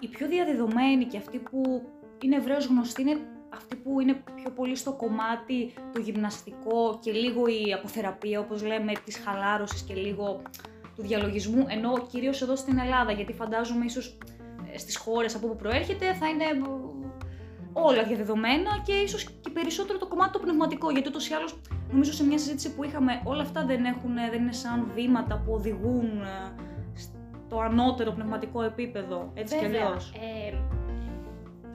Η 0.00 0.08
πιο 0.08 0.26
διαδεδομένη 0.28 1.04
και 1.04 1.16
αυτή 1.16 1.38
που 1.38 1.82
είναι 2.22 2.36
ευρέως 2.36 2.66
γνωστή 2.66 3.02
είναι 3.02 3.18
αυτή 3.54 3.76
που 3.76 4.00
είναι 4.00 4.22
πιο 4.34 4.50
πολύ 4.50 4.76
στο 4.76 4.92
κομμάτι 4.92 5.74
το 5.92 6.00
γυμναστικό 6.00 6.98
και 7.02 7.12
λίγο 7.12 7.46
η 7.46 7.72
αποθεραπεία, 7.72 8.40
όπως 8.40 8.62
λέμε, 8.62 8.92
της 9.04 9.16
χαλάρωσης 9.24 9.82
και 9.82 9.94
λίγο 9.94 10.42
του 10.96 11.02
διαλογισμού, 11.02 11.66
ενώ 11.68 12.06
κυρίως 12.10 12.42
εδώ 12.42 12.56
στην 12.56 12.78
Ελλάδα, 12.78 13.12
γιατί 13.12 13.32
φαντάζομαι 13.32 13.84
ίσως 13.84 14.18
ε, 14.72 14.78
στις 14.78 14.96
χώρες 14.96 15.34
από 15.34 15.46
όπου 15.46 15.56
προέρχεται 15.56 16.14
θα 16.14 16.28
είναι 16.28 16.44
ε, 16.44 16.60
όλα 17.72 18.04
διαδεδομένα 18.04 18.70
και 18.84 18.92
ίσως 18.92 19.24
και 19.24 19.50
περισσότερο 19.50 19.98
το 19.98 20.06
κομμάτι 20.06 20.32
το 20.32 20.38
πνευματικό, 20.38 20.90
γιατί 20.90 21.08
ούτως 21.08 21.28
ή 21.28 21.34
άλλως 21.34 21.60
νομίζω 21.90 22.12
σε 22.12 22.24
μια 22.24 22.38
συζήτηση 22.38 22.74
που 22.74 22.84
είχαμε 22.84 23.20
όλα 23.24 23.42
αυτά 23.42 23.64
δεν, 23.64 23.84
έχουν, 23.84 24.14
δεν 24.30 24.42
είναι 24.42 24.52
σαν 24.52 24.90
βήματα 24.94 25.42
που 25.44 25.52
οδηγούν 25.52 26.20
ε, 26.20 26.52
στο 26.94 27.60
ανώτερο 27.60 28.12
πνευματικό 28.12 28.62
επίπεδο, 28.62 29.30
έτσι 29.34 29.54
Βέβαια, 29.54 29.70
κι 29.70 29.76
αλλιώς. 29.76 30.12
Ε, 30.14 30.56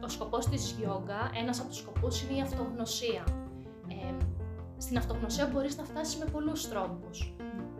ο 0.08 0.10
σκοπός 0.10 0.46
της 0.46 0.72
γιόγκα, 0.72 1.32
ένας 1.42 1.60
από 1.60 1.70
τους 1.70 1.78
σκοπούς 1.78 2.22
είναι 2.22 2.38
η 2.38 2.42
αυτογνωσία. 2.42 3.24
Ε, 3.88 4.14
στην 4.78 4.98
αυτογνωσία 4.98 5.48
μπορείς 5.48 5.78
να 5.78 5.84
φτάσεις 5.84 6.16
με 6.16 6.26
πολλούς 6.26 6.70
τρόπους, 6.70 7.36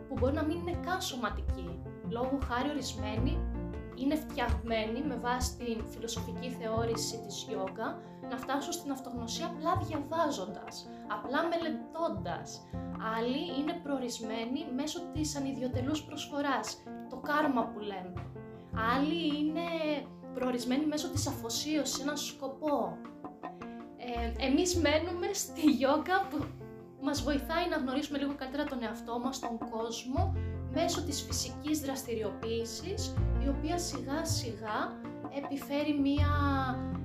που 0.08 0.14
μπορεί 0.18 0.34
να 0.34 0.44
μην 0.44 0.56
είναι 0.58 0.78
καν 0.86 1.00
σωματική. 1.02 1.80
Λόγω 2.08 2.38
χάρη 2.48 2.70
ορισμένοι 2.70 3.38
είναι 3.94 4.14
φτιαγμένοι 4.14 5.02
με 5.02 5.16
βάση 5.16 5.56
την 5.56 5.86
φιλοσοφική 5.86 6.50
θεώρηση 6.50 7.22
της 7.26 7.46
γιόγκα 7.48 7.98
να 8.30 8.36
φτάσουν 8.36 8.72
στην 8.72 8.90
αυτογνωσία 8.90 9.46
απλά 9.46 9.76
διαβάζοντας, 9.86 10.88
απλά 11.16 11.40
μελετώντας. 11.48 12.66
Άλλοι 13.16 13.42
είναι 13.58 13.80
προορισμένοι 13.82 14.60
μέσω 14.76 15.00
της 15.12 15.36
ανιδιοτελούς 15.36 16.02
προσφοράς, 16.02 16.82
το 17.10 17.16
κάρμα 17.16 17.62
που 17.66 17.78
λέμε. 17.78 18.22
Άλλοι 18.94 19.38
είναι 19.38 19.68
προορισμένοι 20.34 20.86
μέσω 20.86 21.08
της 21.08 21.26
αφοσίωσης, 21.26 22.00
έναν 22.00 22.16
σκοπό. 22.16 22.98
Ε, 23.96 24.46
εμείς 24.46 24.76
μένουμε 24.76 25.28
στη 25.32 25.60
γιόγκα 25.60 26.26
που 26.30 26.44
μας 27.00 27.22
βοηθάει 27.22 27.68
να 27.68 27.76
γνωρίσουμε 27.76 28.18
λίγο 28.18 28.34
καλύτερα 28.34 28.64
τον 28.64 28.82
εαυτό 28.82 29.18
μας, 29.18 29.38
τον 29.38 29.58
κόσμο, 29.70 30.34
μέσω 30.74 31.02
της 31.02 31.22
φυσικής 31.22 31.80
δραστηριοποίησης, 31.80 33.14
η 33.44 33.48
οποία 33.48 33.78
σιγά 33.78 34.24
σιγά 34.24 35.00
επιφέρει 35.36 35.98
μία 36.00 36.30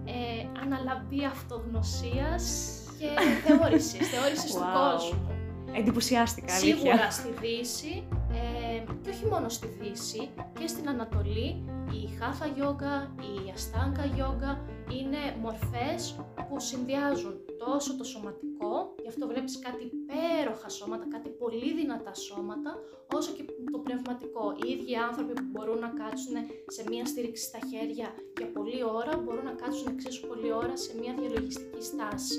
ε, 0.06 0.62
αναλαμπή 0.62 1.26
αυτογνωσίας 1.26 2.74
και 3.00 3.08
θεώρησης, 3.46 4.10
θεώρησης 4.10 4.54
του 4.54 4.66
κόσμου. 4.74 5.28
Εντυπωσιάστηκα, 5.76 6.54
αλήθεια. 6.54 6.76
Σίγουρα 6.76 7.12
στη 7.12 7.30
Δύση, 7.42 8.08
ε, 8.32 8.84
και 9.02 9.10
όχι 9.10 9.26
μόνο 9.26 9.50
στη 9.50 9.68
Δύση, 9.68 10.30
και 10.60 10.68
στην 10.68 10.90
Ανατολή, 10.90 11.64
η 11.92 12.08
Χάθα 12.20 12.48
Γιόγκα, 12.48 13.16
η 13.32 13.52
Αστάγκα 13.54 14.06
Γιόγκα 14.16 14.52
είναι 14.98 15.22
μορφές 15.42 16.16
που 16.50 16.60
συνδυάζουν 16.60 17.36
τόσο 17.58 17.98
το 17.98 18.04
σωματικό, 18.04 18.96
γι' 19.02 19.08
αυτό 19.08 19.28
βλέπεις 19.28 19.60
κάτι 19.60 19.84
υπέροχα 19.94 20.70
σώματα, 20.70 21.06
κάτι 21.16 21.30
πολύ 21.30 21.74
δυνατά 21.74 22.14
σώματα, 22.14 22.72
όσο 23.14 23.32
και 23.34 23.44
το 23.72 23.78
πνευματικό. 23.80 24.46
Οι 24.60 24.70
ίδιοι 24.74 24.96
άνθρωποι 24.96 25.34
που 25.34 25.48
μπορούν 25.52 25.80
να 25.80 25.88
κάτσουν 26.02 26.36
σε 26.68 26.84
μία 26.90 27.06
στήριξη 27.06 27.44
στα 27.44 27.60
χέρια 27.70 28.08
για 28.38 28.48
πολλή 28.56 28.84
ώρα, 28.84 29.14
μπορούν 29.18 29.46
να 29.52 29.56
κάτσουν 29.62 29.88
εξίσου 29.94 30.28
πολλή 30.28 30.52
ώρα 30.54 30.78
σε 30.78 30.92
μία 31.00 31.14
διαλογιστική 31.20 31.82
στάση. 31.92 32.36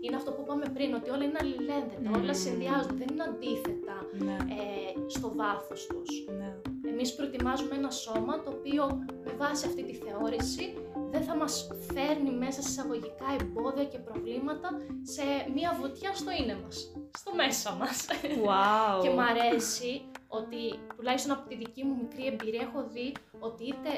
Είναι 0.00 0.16
αυτό 0.16 0.30
που 0.32 0.40
είπαμε 0.44 0.66
πριν, 0.74 0.94
ότι 0.94 1.10
όλα 1.10 1.24
είναι 1.24 1.38
αλληλένδετα, 1.40 2.08
όλα 2.20 2.34
συνδυάζονται, 2.34 2.94
δεν 3.02 3.08
είναι 3.12 3.22
αντίθετα 3.22 3.96
Ναι. 4.26 4.36
ε, 4.60 5.08
στο 5.14 5.32
βάθος 5.36 5.86
τους. 5.86 6.10
Ναι. 6.38 6.50
Εμείς 6.98 7.14
προετοιμάζουμε 7.14 7.74
ένα 7.74 7.90
σώμα 7.90 8.42
το 8.42 8.50
οποίο 8.50 9.04
με 9.24 9.32
βάση 9.32 9.66
αυτή 9.66 9.82
τη 9.84 9.94
θεώρηση 9.94 10.74
δεν 11.10 11.22
θα 11.22 11.36
μας 11.36 11.68
φέρνει 11.92 12.30
μέσα 12.30 12.62
σε 12.62 12.68
εισαγωγικά 12.68 13.26
εμπόδια 13.40 13.84
και 13.84 13.98
προβλήματα 13.98 14.68
σε 15.02 15.22
μία 15.54 15.76
βουτιά 15.80 16.14
στο 16.14 16.30
είναι 16.30 16.58
μας, 16.62 16.92
στο 17.18 17.34
μέσα 17.34 17.74
μας. 17.74 18.06
Wow. 18.46 19.02
και 19.02 19.10
μ' 19.10 19.20
αρέσει 19.20 20.02
ότι 20.28 20.78
τουλάχιστον 20.96 21.32
από 21.32 21.48
τη 21.48 21.56
δική 21.56 21.84
μου 21.84 21.96
μικρή 21.96 22.26
εμπειρία 22.26 22.60
έχω 22.60 22.88
δει 22.92 23.12
ότι 23.38 23.64
είτε 23.64 23.90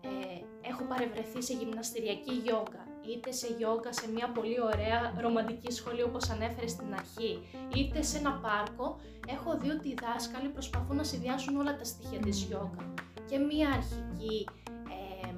ε, 0.00 0.08
έχω 0.70 0.82
παρευρεθεί 0.84 1.42
σε 1.42 1.52
γυμναστηριακή 1.52 2.32
γιόγκα, 2.32 2.83
είτε 3.10 3.32
σε 3.32 3.46
γιόγκα 3.58 3.92
σε 3.92 4.10
μια 4.10 4.28
πολύ 4.32 4.60
ωραία 4.60 5.14
ρομαντική 5.20 5.72
σχολή 5.72 6.02
όπως 6.02 6.30
ανέφερε 6.30 6.66
στην 6.66 6.94
αρχή, 6.94 7.32
είτε 7.76 8.02
σε 8.02 8.18
ένα 8.18 8.32
πάρκο, 8.32 8.96
έχω 9.28 9.58
δει 9.58 9.70
ότι 9.70 9.88
οι 9.88 9.96
δάσκαλοι 10.02 10.48
προσπαθούν 10.48 10.96
να 10.96 11.04
συνδυάσουν 11.04 11.56
όλα 11.56 11.76
τα 11.76 11.84
στοιχεία 11.84 12.18
της 12.18 12.42
γιόγκα. 12.42 12.94
Και 13.28 13.38
μια 13.38 13.68
αρχική 13.68 14.48
ε, 14.96 15.28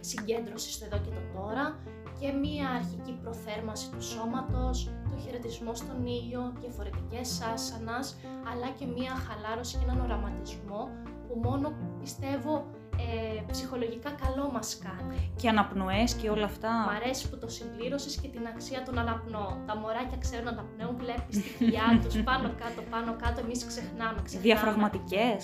συγκέντρωση 0.00 0.72
στο 0.72 0.84
εδώ 0.84 0.98
και 0.98 1.10
το 1.10 1.38
τώρα 1.38 1.78
και 2.20 2.32
μία 2.32 2.68
αρχική 2.68 3.18
προθέρμανση 3.22 3.90
του 3.90 4.02
σώματος, 4.02 4.84
το 4.84 5.16
χαιρετισμό 5.24 5.74
στον 5.74 6.06
ήλιο, 6.06 6.52
διαφορετικές 6.60 7.40
άσανας, 7.52 8.16
αλλά 8.52 8.68
και 8.78 8.86
μία 8.86 9.14
χαλάρωση 9.14 9.76
και 9.76 9.84
έναν 9.84 10.00
οραματισμό 10.00 10.88
που 11.28 11.40
μόνο 11.42 11.72
πιστεύω 12.00 12.66
ε, 12.98 13.40
ψυχολογικά 13.52 14.10
καλό 14.24 14.50
μας 14.56 14.68
κάνει. 14.86 15.18
Και 15.40 15.48
αναπνοές 15.48 16.10
και 16.20 16.28
όλα 16.34 16.44
αυτά. 16.52 16.70
Μ' 16.88 16.94
αρέσει 17.00 17.22
που 17.30 17.36
το 17.42 17.48
συμπλήρωσες 17.56 18.14
και 18.20 18.28
την 18.34 18.44
αξία 18.52 18.80
των 18.86 18.94
αναπνών. 18.98 19.52
Τα 19.66 19.74
μωράκια 19.76 20.18
ξέρουν 20.24 20.44
να 20.44 20.50
αναπνέουν, 20.50 20.94
βλέπεις 21.02 21.34
τη 21.42 21.48
κοιλιά 21.58 21.86
τους 22.02 22.14
πάνω 22.28 22.48
κάτω, 22.62 22.80
πάνω 22.94 23.10
κάτω, 23.22 23.38
εμείς 23.44 23.58
ξεχνάμε, 23.70 24.18
ξεχνάμε. 24.26 24.46
Διαφραγματικές, 24.48 25.40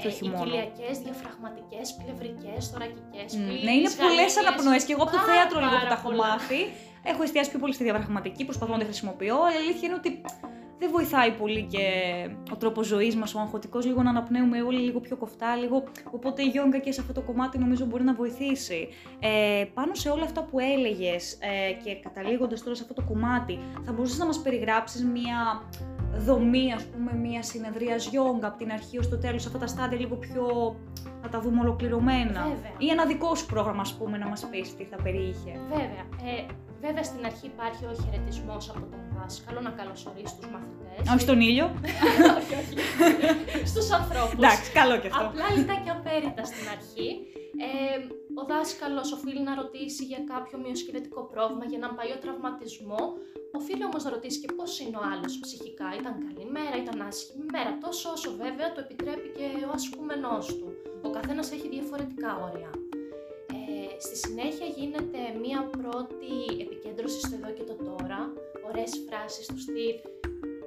και 0.00 0.06
όχι 0.10 0.24
οι 0.24 0.28
μόνο. 0.28 0.42
κοιλιακές, 0.44 0.94
διαφραγματικές, 1.06 1.86
πλευρικές, 2.00 2.60
θωρακικές, 2.72 3.28
Μμ, 3.36 3.42
πλήρες, 3.46 3.64
Ναι, 3.66 3.72
είναι 3.78 3.90
πολλές 4.04 4.30
γαλήνιες. 4.32 4.36
αναπνοές 4.42 4.82
και 4.86 4.92
εγώ 4.96 5.02
από 5.06 5.12
το 5.16 5.20
Πάρα, 5.22 5.30
θέατρο 5.32 5.56
λίγο 5.64 5.70
που 5.76 5.82
πάρα 5.84 5.90
τα 5.92 5.98
έχω 6.00 6.08
πολλά. 6.10 6.26
μάθει. 6.28 6.60
Έχω 7.10 7.20
εστιάσει 7.26 7.48
πιο 7.52 7.60
πολύ 7.62 7.74
στη 7.76 7.82
διαπραγματική, 7.88 8.42
προσπαθώ 8.48 8.72
να 8.74 8.80
τη 8.82 8.86
χρησιμοποιώ, 8.90 9.36
αλλά 9.46 9.54
η 9.58 9.60
αλήθεια 9.64 9.84
είναι 9.88 9.98
ότι 10.02 10.10
δεν 10.80 10.90
βοηθάει 10.92 11.32
πολύ 11.32 11.62
και 11.62 11.86
ο 12.52 12.56
τρόπος 12.56 12.86
ζωής 12.86 13.16
μας, 13.16 13.34
ο 13.34 13.38
αγχωτικός, 13.40 13.86
λίγο 13.86 14.02
να 14.02 14.10
αναπνέουμε 14.10 14.62
όλοι 14.62 14.78
λίγο 14.78 15.00
πιο 15.00 15.16
κοφτά, 15.16 15.56
λίγο. 15.56 15.84
Οπότε 16.10 16.42
η 16.42 16.46
γιόγκα 16.46 16.78
και 16.78 16.92
σε 16.92 17.00
αυτό 17.00 17.12
το 17.12 17.20
κομμάτι 17.20 17.58
νομίζω 17.58 17.84
μπορεί 17.84 18.04
να 18.04 18.14
βοηθήσει. 18.14 18.88
Ε, 19.20 19.64
πάνω 19.74 19.94
σε 19.94 20.08
όλα 20.08 20.24
αυτά 20.24 20.42
που 20.42 20.58
έλεγες 20.58 21.32
ε, 21.32 21.72
και 21.84 21.94
καταλήγοντας 21.94 22.62
τώρα 22.62 22.74
σε 22.76 22.82
αυτό 22.82 22.94
το 22.94 23.02
κομμάτι, 23.02 23.58
θα 23.84 23.92
μπορούσες 23.92 24.18
να 24.18 24.26
μας 24.26 24.40
περιγράψεις 24.42 25.04
μία 25.04 25.62
δομή, 26.16 26.72
ας 26.72 26.84
πούμε, 26.84 27.14
μία 27.14 27.42
συνεδρία 27.42 27.96
γιόγκα 27.96 28.46
από 28.46 28.58
την 28.58 28.72
αρχή 28.72 28.98
ως 28.98 29.08
το 29.08 29.18
τέλος, 29.18 29.46
αυτά 29.46 29.58
τα 29.58 29.66
στάδια 29.66 29.98
λίγο 29.98 30.16
πιο 30.16 30.76
να 31.22 31.28
τα 31.28 31.40
δούμε 31.40 31.60
ολοκληρωμένα. 31.60 32.42
Βέβαια. 32.42 32.72
Ή 32.78 32.88
ένα 32.88 33.06
δικό 33.06 33.34
σου 33.34 33.46
πρόγραμμα, 33.46 33.80
ας 33.80 33.94
πούμε, 33.94 34.18
να 34.18 34.28
μας 34.28 34.46
πεις 34.50 34.76
τι 34.76 34.84
θα 34.84 34.96
περιείχε. 35.02 35.60
Βέβαια. 35.68 36.04
Ε, 36.38 36.46
βέβαια 36.84 37.04
στην 37.10 37.24
αρχή 37.24 37.46
υπάρχει 37.54 37.84
ο 37.84 37.94
χαιρετισμός 38.02 38.64
από 38.70 38.84
τον 38.92 39.02
δάσκαλο 39.16 39.60
να 39.60 39.70
καλωσορίσει 39.70 40.34
τους 40.38 40.48
μαθητές. 40.54 41.02
Όχι 41.12 41.22
στον 41.26 41.40
ήλιο. 41.40 41.66
όχι, 42.38 42.54
όχι. 42.62 42.74
Στους 43.72 43.90
ανθρώπους. 43.98 44.38
Εντάξει, 44.42 44.68
καλό 44.80 44.94
και 45.00 45.08
αυτό. 45.12 45.24
Απλά 45.24 45.46
λιτά 45.56 45.76
και 45.84 45.90
απέριτα 45.96 46.44
στην 46.50 46.66
αρχή. 46.76 47.08
Ε, 47.66 47.96
ο 48.40 48.42
δάσκαλος 48.52 49.12
οφείλει 49.16 49.42
να 49.48 49.54
ρωτήσει 49.62 50.02
για 50.04 50.20
κάποιο 50.32 50.56
μειοσκελετικό 50.64 51.20
πρόβλημα, 51.32 51.64
για 51.70 51.78
έναν 51.80 51.92
παλιό 51.98 52.16
τραυματισμό. 52.24 53.02
Οφείλει 53.58 53.84
όμως 53.90 54.02
να 54.04 54.10
ρωτήσει 54.10 54.38
και 54.42 54.50
πώς 54.58 54.70
είναι 54.80 54.96
ο 55.02 55.04
άλλος 55.12 55.32
ψυχικά. 55.44 55.88
Ήταν 56.00 56.14
καλή 56.26 56.44
μέρα, 56.56 56.76
ήταν 56.84 56.96
άσχημη 57.08 57.44
μέρα. 57.54 57.70
Τόσο 57.84 58.06
όσο 58.16 58.30
βέβαια 58.44 58.68
το 58.74 58.80
επιτρέπει 58.84 59.28
και 59.36 59.46
ο 59.68 59.70
ασκούμενός 59.78 60.44
του. 60.58 60.68
Ο 61.06 61.08
καθένας 61.16 61.46
έχει 61.56 61.68
διαφορετικά 61.76 62.30
όρια. 62.48 62.70
Ε, 64.00 64.02
στη 64.02 64.16
συνέχεια 64.16 64.66
γίνεται 64.66 65.18
μία 65.42 65.60
πρώτη 65.78 66.32
επικέντρωση 66.60 67.20
στο 67.20 67.34
εδώ 67.34 67.50
και 67.52 67.62
το 67.62 67.74
τώρα. 67.74 68.32
Ωραίες 68.68 68.92
φράσεις 69.06 69.46
του 69.46 69.60
στυλ 69.60 69.96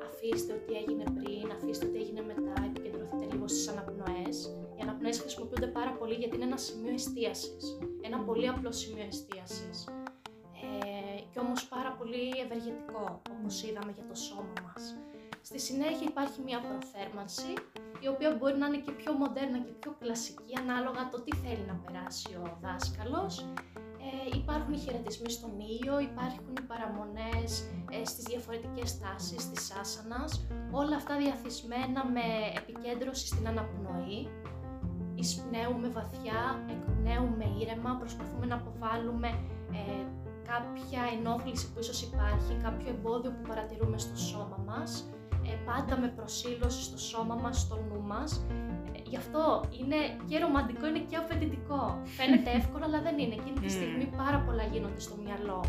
αφήστε 0.08 0.54
ό,τι 0.54 0.74
έγινε 0.82 1.04
πριν, 1.18 1.52
αφήστε 1.56 1.86
ό,τι 1.86 1.98
έγινε 1.98 2.22
μετά, 2.22 2.54
επικεντρωθείτε 2.70 3.25
λίγο 3.32 3.48
στις 3.48 3.68
αναπνοές. 3.68 4.38
Οι 4.78 4.82
αναπνοές 4.82 4.94
αναπνοές 5.04 5.20
χρησιμοποιούνται 5.20 5.72
πάρα 5.80 5.92
πολύ 6.00 6.13
γιατί 6.13 6.36
είναι 6.36 6.46
ένα 6.46 6.58
σημείο 6.58 6.94
εστίασης. 6.94 7.78
Ένα 8.02 8.18
πολύ 8.28 8.48
απλό 8.48 8.72
σημείο 8.72 9.06
εστίασης. 9.08 9.88
Ε, 10.63 11.20
και 11.32 11.40
όμως 11.40 11.68
πάρα 11.68 11.92
πολύ 11.98 12.24
ευεργετικό, 12.46 13.22
όπως 13.36 13.63
είδαμε 13.63 13.92
για 13.98 14.06
το 14.10 14.16
σώμα 14.16 14.54
μας. 14.66 14.96
Στη 15.42 15.60
συνέχεια 15.60 16.08
υπάρχει 16.10 16.42
μια 16.48 16.60
προθέρμανση, 16.68 17.54
η 18.04 18.08
οποία 18.14 18.30
μπορεί 18.38 18.58
να 18.58 18.66
είναι 18.68 18.82
και 18.86 18.92
πιο 18.92 19.12
μοντέρνα 19.14 19.60
και 19.66 19.74
πιο 19.80 19.92
κλασική, 20.00 20.54
ανάλογα 20.64 21.02
το 21.12 21.18
τι 21.24 21.32
θέλει 21.44 21.66
να 21.72 21.76
περάσει 21.84 22.32
ο 22.44 22.46
δάσκαλος. 22.64 23.34
Ε, 24.06 24.38
υπάρχουν 24.40 24.74
οι 24.74 24.78
χαιρετισμοί 24.78 25.30
στον 25.38 25.54
ήλιο, 25.74 26.00
υπάρχουν 26.00 26.54
οι 26.60 26.66
παραμονές 26.72 27.50
ε, 27.96 28.06
στις 28.06 28.24
διαφορετικές 28.24 29.00
τάσεις 29.00 29.50
της 29.52 29.64
άσανας, 29.82 30.32
όλα 30.72 30.96
αυτά 30.96 31.18
διαθυσμένα 31.18 32.02
με 32.16 32.26
επικέντρωση 32.62 33.26
στην 33.28 33.48
αναπνοή. 33.48 34.20
Εισπνέουμε 35.16 35.88
βαθιά, 35.88 36.42
εκπνέουμε 36.74 37.46
ήρεμα, 37.62 37.92
προσπαθούμε 38.02 38.46
να 38.46 38.56
αποβάλουμε 38.56 39.30
ε, 39.80 40.06
κάποια 40.52 41.02
ενόχληση 41.18 41.66
που 41.72 41.80
ίσως 41.80 42.02
υπάρχει, 42.02 42.54
κάποιο 42.64 42.90
εμπόδιο 42.90 43.32
που 43.32 43.48
παρατηρούμε 43.48 43.98
στο 43.98 44.18
σώμα 44.18 44.60
μας, 44.66 44.90
ε, 45.02 45.23
πάντα 45.66 45.98
με 46.02 46.08
προσήλωση 46.08 46.84
στο 46.84 46.98
σώμα 46.98 47.36
μας, 47.36 47.60
στο 47.60 47.76
νου 47.76 48.02
μας. 48.02 48.46
Ε, 48.96 49.00
γι' 49.10 49.18
αυτό 49.18 49.64
είναι 49.80 49.96
και 50.30 50.40
ρομαντικό, 50.40 50.88
είναι 50.88 51.04
και 51.10 51.16
απαιτητικό. 51.16 52.02
Φαίνεται 52.04 52.52
εύκολο, 52.60 52.84
αλλά 52.86 53.02
δεν 53.02 53.18
είναι. 53.20 53.34
Εκείνη 53.34 53.60
τη 53.60 53.70
στιγμή 53.70 54.06
πάρα 54.18 54.40
πολλά 54.46 54.64
γίνονται 54.64 55.00
στο 55.00 55.16
μυαλό. 55.24 55.64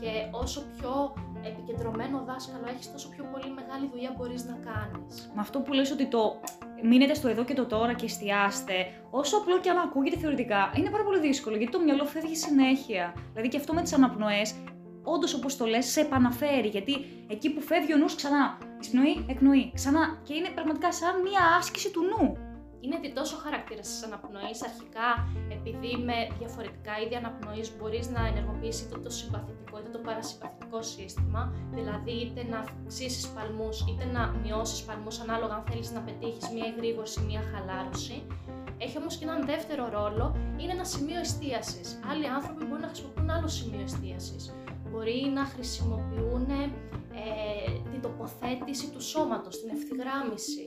Και 0.00 0.10
όσο 0.30 0.60
πιο 0.76 1.14
επικεντρωμένο 1.42 2.24
δάσκαλο 2.26 2.66
έχεις, 2.72 2.92
τόσο 2.92 3.08
πιο 3.08 3.24
πολύ 3.32 3.50
μεγάλη 3.58 3.88
δουλειά 3.92 4.14
μπορείς 4.16 4.44
να 4.44 4.56
κάνεις. 4.68 5.30
Με 5.34 5.40
αυτό 5.40 5.60
που 5.60 5.72
λες 5.72 5.90
ότι 5.90 6.06
το 6.06 6.40
μείνετε 6.82 7.14
στο 7.14 7.28
εδώ 7.28 7.44
και 7.44 7.54
το 7.54 7.64
τώρα 7.66 7.92
και 7.94 8.04
εστιάστε, 8.04 8.76
όσο 9.10 9.36
απλό 9.36 9.60
και 9.60 9.70
αν 9.70 9.78
ακούγεται 9.78 10.16
θεωρητικά, 10.16 10.72
είναι 10.76 10.90
πάρα 10.90 11.04
πολύ 11.04 11.20
δύσκολο 11.20 11.56
γιατί 11.56 11.72
το 11.72 11.80
μυαλό 11.80 12.04
φεύγει 12.04 12.36
συνέχεια. 12.36 13.14
Δηλαδή 13.30 13.48
και 13.48 13.56
αυτό 13.56 13.72
με 13.74 13.82
τις 13.82 13.92
αναπνοές, 13.92 14.54
όντως 15.14 15.34
όπως 15.34 15.56
το 15.56 15.66
λες, 15.66 15.86
σε 15.86 16.00
επαναφέρει. 16.00 16.68
Γιατί 16.68 16.94
εκεί 17.28 17.50
που 17.50 17.60
φεύγει 17.60 17.94
ο 17.94 17.96
νους 17.96 18.14
ξανά, 18.14 18.58
εισπνοή, 18.80 19.24
εκνοή, 19.28 19.70
ξανά. 19.74 20.20
Και 20.22 20.34
είναι 20.34 20.48
πραγματικά 20.48 20.92
σαν 20.92 21.22
μία 21.22 21.40
άσκηση 21.58 21.90
του 21.90 22.02
νου 22.02 22.48
είναι 22.80 22.96
ότι 22.96 23.12
τόσο 23.12 23.36
χαρακτήρα 23.44 23.80
τη 23.80 23.94
αναπνοή. 24.04 24.52
Αρχικά, 24.68 25.08
επειδή 25.56 25.90
με 26.08 26.16
διαφορετικά 26.38 26.92
είδη 27.02 27.14
αναπνοή 27.14 27.62
μπορείς 27.78 28.06
να 28.08 28.26
ενεργοποιήσεις 28.26 28.82
είτε 28.82 28.98
το 28.98 29.10
συμπαθητικό 29.10 29.78
είτε 29.78 29.90
το 29.96 29.98
παρασυμπαθητικό 29.98 30.82
σύστημα, 30.82 31.52
δηλαδή 31.76 32.10
είτε 32.10 32.40
να 32.50 32.58
αυξήσεις 32.58 33.28
παλμούς 33.28 33.76
είτε 33.88 34.04
να 34.04 34.22
μειώσεις 34.42 34.80
παλμούς, 34.82 35.20
ανάλογα 35.20 35.54
αν 35.54 35.64
θέλεις 35.70 35.90
να 35.90 36.00
πετύχεις 36.00 36.48
μία 36.54 36.66
εγρήγορση, 36.72 37.20
μία 37.20 37.42
χαλάρωση. 37.52 38.26
Έχει 38.78 38.98
όμως 38.98 39.16
και 39.16 39.24
έναν 39.24 39.46
δεύτερο 39.46 39.88
ρόλο, 39.88 40.36
είναι 40.60 40.72
ένα 40.72 40.84
σημείο 40.84 41.18
εστίασης. 41.20 42.00
Άλλοι 42.10 42.26
άνθρωποι 42.28 42.64
μπορούν 42.64 42.80
να 42.80 42.86
χρησιμοποιούν 42.86 43.30
άλλο 43.30 43.48
σημείο 43.48 43.80
εστίασης. 43.80 44.54
Μπορεί 44.90 45.30
να 45.34 45.44
χρησιμοποιούν 45.44 46.50
ε, 46.50 46.70
την 47.90 48.00
τοποθέτηση 48.00 48.90
του 48.90 49.02
σώματος, 49.02 49.60
την 49.60 49.70
ευθυγράμμιση. 49.76 50.64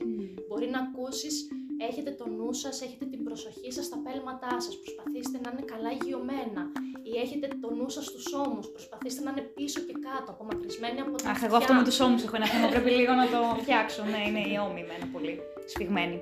Μπορεί 0.48 0.68
να 0.68 0.78
ακούσεις 0.78 1.46
έχετε 1.88 2.10
το 2.10 2.26
νου 2.28 2.52
σας, 2.52 2.82
έχετε 2.82 3.04
την 3.04 3.24
προσοχή 3.24 3.72
σας 3.72 3.84
στα 3.84 3.98
πέλματά 4.04 4.60
σας, 4.64 4.74
προσπαθήστε 4.82 5.36
να 5.44 5.48
είναι 5.52 5.64
καλά 5.72 5.90
γιωμένα 6.04 6.62
ή 7.10 7.12
έχετε 7.24 7.46
το 7.62 7.68
νου 7.74 7.88
σας 7.88 8.04
στους 8.04 8.26
ώμους, 8.32 8.66
προσπαθήστε 8.76 9.20
να 9.24 9.30
είναι 9.30 9.44
πίσω 9.56 9.80
και 9.88 9.94
κάτω, 10.06 10.28
απομακρυσμένοι 10.34 11.00
από 11.00 11.16
τα 11.22 11.30
Αχ, 11.30 11.42
εγώ 11.42 11.56
αυτό 11.56 11.72
με 11.74 11.84
τους 11.84 12.00
ώμους 12.00 12.22
έχω 12.22 12.36
ένα 12.36 12.46
θέμα, 12.46 12.66
πρέπει 12.68 12.90
λίγο 12.90 13.12
να 13.22 13.26
το 13.34 13.40
φτιάξω, 13.62 14.02
ναι, 14.12 14.20
είναι 14.28 14.42
η 14.52 14.56
ώμη 14.66 14.80
ένα 14.98 15.06
πολύ 15.14 15.34
σφιγμένη. 15.66 16.16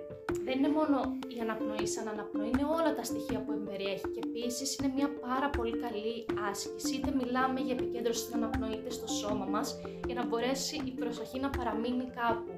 Δεν 0.51 0.59
είναι 0.59 0.69
μόνο 0.69 1.19
η 1.37 1.41
αναπνοή 1.41 1.87
σαν 1.87 2.09
αναπνοή, 2.09 2.49
είναι 2.49 2.65
όλα 2.65 2.95
τα 2.95 3.05
στοιχεία 3.05 3.41
που 3.45 3.53
εμπεριέχει 3.53 4.09
και 4.15 4.21
επίσης 4.25 4.77
είναι 4.77 4.93
μια 4.95 5.09
πάρα 5.21 5.51
πολύ 5.51 5.77
καλή 5.77 6.27
άσκηση. 6.51 6.95
Είτε 6.95 7.11
μιλάμε 7.21 7.61
για 7.61 7.75
επικέντρωση 7.79 8.21
στην 8.21 8.35
αναπνοή, 8.35 8.73
είτε 8.73 8.91
στο 8.91 9.07
σώμα 9.07 9.45
μας, 9.45 9.81
για 10.07 10.15
να 10.15 10.27
μπορέσει 10.27 10.77
η 10.85 10.91
προσοχή 10.91 11.41
να 11.41 11.51
παραμείνει 11.51 12.05
κάπου 12.21 12.53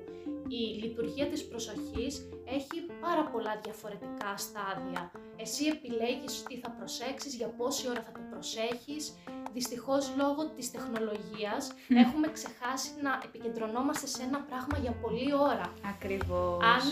η 0.49 0.79
λειτουργία 0.83 1.27
της 1.27 1.45
προσοχής 1.49 2.29
έχει 2.45 2.79
πάρα 3.01 3.25
πολλά 3.25 3.61
διαφορετικά 3.65 4.37
στάδια. 4.37 5.11
Εσύ 5.37 5.65
επιλέγεις 5.67 6.43
τι 6.43 6.57
θα 6.59 6.71
προσέξεις, 6.71 7.35
για 7.35 7.49
πόση 7.49 7.89
ώρα 7.89 8.03
θα 8.03 8.13
το 8.13 8.21
προσέχεις. 8.31 9.15
Δυστυχώς 9.53 10.13
λόγω 10.17 10.49
της 10.57 10.71
τεχνολογίας 10.71 11.73
έχουμε 12.05 12.29
ξεχάσει 12.33 12.91
να 13.03 13.21
επικεντρωνόμαστε 13.25 14.07
σε 14.07 14.23
ένα 14.23 14.41
πράγμα 14.41 14.79
για 14.79 14.93
πολλή 14.93 15.35
ώρα. 15.35 15.73
Ακριβώς. 15.93 16.65
Αν, 16.65 16.85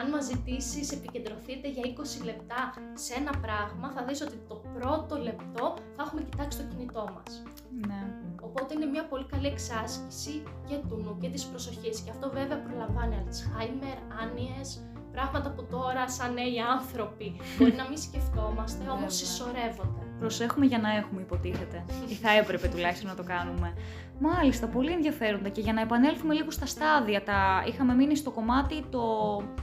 αν 0.00 0.10
μας 0.10 0.24
ζητήσεις 0.24 0.92
επικεντρωθείτε 0.92 1.68
για 1.68 1.82
20 2.20 2.24
λεπτά 2.24 2.72
σε 2.94 3.14
ένα 3.14 3.32
πράγμα, 3.44 3.90
θα 3.94 4.04
δεις 4.04 4.20
ότι 4.20 4.38
το 4.48 4.62
πρώτο 4.74 5.16
λεπτό 5.16 5.64
θα 5.96 6.02
έχουμε 6.06 6.22
κοιτάξει 6.22 6.58
το 6.58 6.64
κινητό 6.70 7.04
μας. 7.14 7.42
Ναι. 7.86 8.02
Οπότε 8.40 8.74
είναι 8.74 8.86
μια 8.86 9.04
πολύ 9.06 9.24
καλή 9.24 9.46
εξάσκηση 9.46 10.42
και 10.68 10.76
του 10.88 10.96
νου 10.96 11.18
και 11.20 11.28
της 11.28 11.44
προσοχής. 11.44 12.00
Και 12.00 12.10
αυτό 12.10 12.30
βέβαια 12.30 12.58
προλαμβάνει 12.62 13.14
Alzheimer, 13.22 13.98
άνοιες, 14.20 14.82
πράγματα 15.12 15.50
που 15.50 15.64
τώρα 15.70 16.08
σαν 16.08 16.32
νέοι 16.32 16.60
άνθρωποι 16.60 17.36
μπορεί 17.58 17.72
να 17.72 17.88
μην 17.88 17.98
σκεφτόμαστε, 17.98 18.88
όμως 18.88 19.14
συσσωρεύονται. 19.16 20.03
Προσέχουμε 20.18 20.66
για 20.66 20.78
να 20.78 20.96
έχουμε 20.96 21.20
υποτίθεται. 21.20 21.84
Ή 22.08 22.14
θα 22.14 22.30
έπρεπε 22.30 22.68
τουλάχιστον 22.68 23.08
να 23.08 23.14
το 23.16 23.22
κάνουμε. 23.22 23.74
Μάλιστα, 24.18 24.66
πολύ 24.66 24.90
ενδιαφέροντα. 24.90 25.48
Και 25.48 25.60
για 25.60 25.72
να 25.72 25.80
επανέλθουμε 25.80 26.34
λίγο 26.34 26.50
στα 26.50 26.66
στάδια, 26.66 27.22
τα 27.22 27.64
είχαμε 27.66 27.94
μείνει 27.94 28.16
στο 28.16 28.30
κομμάτι 28.30 28.84
το... 28.90 29.02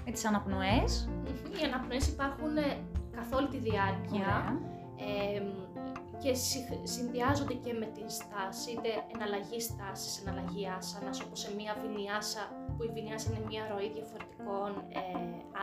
με 0.05 0.11
τις 0.11 0.25
αναπνοές. 0.25 1.09
Οι 1.61 1.65
αναπνοές 1.65 2.07
υπάρχουν 2.07 2.57
ε, 2.57 2.77
καθ' 3.15 3.33
όλη 3.33 3.47
τη 3.47 3.57
διάρκεια 3.57 4.59
και 6.23 6.34
συνδυάζονται 6.84 7.53
και 7.53 7.73
με 7.73 7.86
την 7.86 8.10
στάση, 8.10 8.71
είτε 8.71 8.89
εναλλαγή 9.13 9.60
στάσης, 9.60 10.13
εναλλαγή 10.21 10.67
άσανας, 10.77 11.21
όπως 11.21 11.39
σε 11.39 11.53
μία 11.57 11.73
βινιάσα, 11.81 12.43
που 12.77 12.84
η 12.84 12.89
βινιάσα 12.93 13.27
είναι 13.29 13.43
μία 13.49 13.63
ροή 13.71 13.89
διαφορετικών 13.97 14.69
ε, 14.89 15.01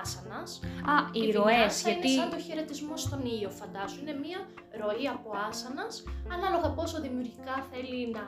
άσανας. 0.00 0.60
Α, 0.92 0.94
οι 1.12 1.30
ροές, 1.30 1.82
γιατί... 1.82 2.10
είναι 2.10 2.20
σαν 2.20 2.30
το 2.30 2.38
χαιρετισμός 2.38 3.00
στον 3.00 3.20
ήλιο, 3.26 3.50
φαντάσου. 3.50 4.00
Είναι 4.00 4.16
μία 4.24 4.38
ροή 4.80 5.06
από 5.08 5.30
άσανας, 5.48 6.04
ανάλογα 6.34 6.68
πόσο 6.70 7.00
δημιουργικά 7.00 7.54
θέλει 7.70 8.10
να 8.10 8.24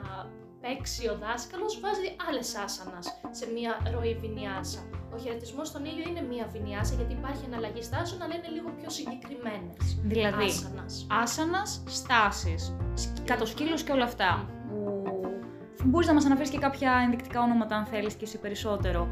παίξει 0.61 1.07
ο 1.07 1.17
δάσκαλος, 1.17 1.79
βάζει 1.79 2.15
άλλες 2.27 2.55
άσανας 2.55 3.05
σε 3.31 3.45
μία 3.55 3.71
ροή 3.93 4.13
βινιάσα. 4.15 5.00
Ο 5.13 5.17
χαιρετισμός 5.17 5.67
στον 5.67 5.85
ήλιο 5.85 6.09
είναι 6.09 6.21
μία 6.21 6.47
βινιάσα 6.51 6.93
γιατί 6.95 7.13
υπάρχει 7.13 7.43
εναλλαγή 7.45 7.83
στάσεων, 7.83 8.21
αλλά 8.21 8.35
είναι 8.35 8.49
λίγο 8.55 8.69
πιο 8.79 8.89
συγκεκριμένες. 8.89 9.81
Δηλαδή, 10.03 10.49
άσανας, 11.21 11.83
στάσεις, 11.87 12.75
κατοσκύλος 13.25 13.83
και 13.83 13.91
όλα 13.91 14.03
αυτά. 14.03 14.49
Μπορείς 15.83 16.07
να 16.07 16.13
μας 16.13 16.25
αναφέρεις 16.25 16.49
και 16.49 16.57
κάποια 16.57 16.91
ενδεικτικά 17.03 17.41
ονόματα, 17.41 17.75
αν 17.75 17.85
θέλεις 17.85 18.13
και 18.13 18.25
εσύ 18.25 18.37
περισσότερο. 18.37 19.07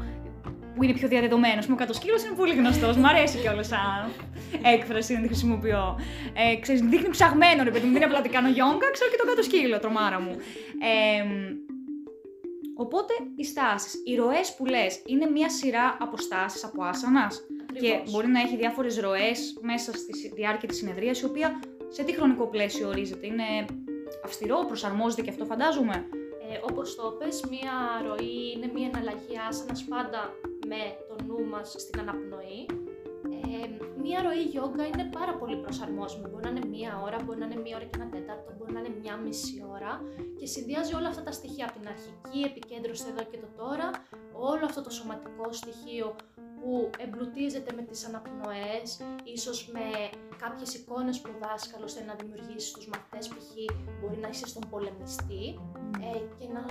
Που 0.74 0.82
είναι 0.82 0.92
πιο 0.92 1.08
διαδεδομένος. 1.08 1.68
Ο 1.68 1.74
κατοσκύλος 1.74 2.24
είναι 2.24 2.34
πολύ 2.36 2.54
γνωστός. 2.54 2.96
Μ' 2.96 3.06
αρέσει 3.06 3.38
κιόλας 3.38 3.66
σαν 3.66 4.10
έκφραση 4.62 5.14
να 5.14 5.20
τη 5.20 5.26
χρησιμοποιώ. 5.26 5.98
Ε, 6.34 6.60
ξέρεις, 6.60 6.80
δείχνει 6.80 7.08
ψαγμένο 7.08 7.62
ρε 7.62 7.70
παιδί 7.70 7.86
μου. 7.86 7.92
Δεν 7.92 8.02
είναι 8.02 8.10
απλά 8.10 8.20
τι 8.20 8.28
κάνω 8.28 8.48
γιόγκα, 8.48 8.90
ξέρω 8.90 9.10
και 9.10 9.16
το 9.16 9.26
κατοσκύλο, 9.26 9.78
τρομάρα 9.78 10.20
μου. 10.20 10.36
Ε, 10.90 11.24
Οπότε 12.84 13.14
οι 13.36 13.44
στάσεις, 13.44 14.02
οι 14.04 14.14
ροές 14.14 14.54
που 14.56 14.64
λες, 14.64 15.02
είναι 15.06 15.30
μια 15.30 15.50
σειρά 15.50 15.96
από 16.00 16.16
στάσεις, 16.16 16.64
από 16.64 16.82
άσανας; 16.82 17.46
Και 17.80 18.02
μπορεί 18.10 18.26
να 18.26 18.40
έχει 18.40 18.56
διάφορες 18.56 18.98
ροές 18.98 19.58
μέσα 19.60 19.92
στη 19.92 20.32
διάρκεια 20.34 20.68
της 20.68 20.76
συνεδρίας, 20.76 21.20
η 21.20 21.24
οποία 21.24 21.60
σε 21.88 22.02
τι 22.04 22.12
χρονικό 22.12 22.46
πλαίσιο 22.46 22.88
ορίζεται; 22.88 23.26
Είναι 23.26 23.44
αυστηρό, 24.24 24.64
προσαρμόζεται 24.66 25.22
και 25.22 25.30
αυτό, 25.30 25.44
φαντάζομαι; 25.44 26.06
Ε, 26.52 26.60
Όπως 26.70 26.94
το 26.96 27.16
πες, 27.18 27.44
μία 27.50 27.72
ροή 28.06 28.52
είναι 28.54 28.70
μία 28.74 28.90
εναλλαγή 28.92 29.38
άσανας 29.48 29.84
πάντα 29.84 30.34
με 30.66 30.80
το 31.08 31.24
νου 31.24 31.48
μας 31.48 31.74
στην 31.78 32.00
αναπνοή 32.00 32.66
ε, 33.44 33.60
μία 34.02 34.22
ροή 34.22 34.42
γιόγκα 34.52 34.86
είναι 34.86 35.04
πάρα 35.18 35.34
πολύ 35.40 35.56
προσαρμόσιμη. 35.56 36.26
Μπορεί 36.28 36.44
να 36.44 36.50
είναι 36.50 36.66
μία 36.66 37.00
ώρα, 37.04 37.16
μπορεί 37.24 37.38
να 37.38 37.46
είναι 37.46 37.60
μία 37.64 37.76
ώρα 37.76 37.84
και 37.84 37.98
ένα 38.00 38.08
τέταρτο, 38.08 38.54
μπορεί 38.58 38.72
να 38.72 38.80
είναι 38.80 38.94
μία 39.02 39.16
μισή 39.16 39.64
ώρα 39.76 39.92
και 40.38 40.46
συνδυάζει 40.46 40.94
όλα 40.94 41.08
αυτά 41.08 41.22
τα 41.22 41.32
στοιχεία 41.32 41.64
από 41.68 41.78
την 41.78 41.88
αρχική 41.88 42.40
επικέντρωση 42.50 43.04
εδώ 43.12 43.22
και 43.30 43.38
το 43.44 43.48
τώρα, 43.56 43.90
όλο 44.32 44.64
αυτό 44.64 44.82
το 44.82 44.90
σωματικό 44.90 45.52
στοιχείο 45.52 46.16
που 46.60 46.90
εμπλουτίζεται 46.98 47.72
με 47.76 47.82
τις 47.82 48.06
αναπνοές, 48.06 49.00
ίσως 49.24 49.68
με 49.72 49.86
κάποιες 50.38 50.74
εικόνες 50.74 51.20
που 51.20 51.30
ο 51.34 51.38
δάσκαλος 51.46 51.92
θέλει 51.94 52.06
να 52.06 52.14
δημιουργήσει 52.14 52.68
στους 52.68 52.88
μαθητές, 52.88 53.28
π.χ. 53.28 53.50
μπορεί 54.00 54.18
να 54.20 54.28
είσαι 54.28 54.46
στον 54.46 54.62
πολεμιστή 54.70 55.58
ε, 55.98 56.18
και 56.38 56.46
να 56.52 56.64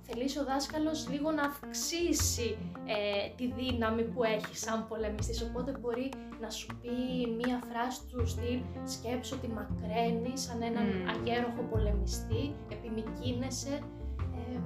θελήσει 0.00 0.38
ο 0.38 0.44
δάσκαλος 0.44 1.08
λίγο 1.08 1.30
να 1.30 1.42
αυξήσει 1.42 2.58
ε, 2.86 3.28
τη 3.36 3.52
δύναμη 3.52 4.02
που 4.02 4.24
έχει 4.24 4.56
σαν 4.56 4.86
πολεμιστής, 4.88 5.42
οπότε 5.42 5.78
μπορεί 5.80 6.12
να 6.40 6.50
σου 6.50 6.66
πει 6.80 6.90
μία 7.30 7.62
φράση 7.70 8.00
του 8.10 8.26
στυλ 8.26 8.60
«σκέψου 8.84 9.36
ότι 9.38 9.48
μακραίνει 9.48 10.38
σαν 10.38 10.62
έναν 10.62 10.86
mm. 10.88 11.10
αγέροχο 11.14 11.62
πολεμιστή, 11.70 12.54
επιμηκύνεσαι» 12.72 13.78
ε, 14.36 14.58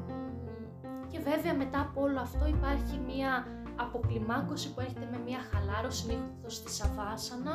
και 1.11 1.19
βέβαια 1.19 1.55
μετά 1.55 1.81
από 1.81 2.01
όλο 2.03 2.21
αυτό 2.21 2.47
υπάρχει 2.47 3.01
μία 3.07 3.47
αποκλιμάκωση 3.77 4.73
που 4.73 4.81
έρχεται 4.81 5.09
με 5.11 5.19
μια 5.27 5.41
χαλάρωση 5.51 6.01
συνήθω 6.01 6.49
στη 6.49 6.71
σαβάσανα, 6.71 7.55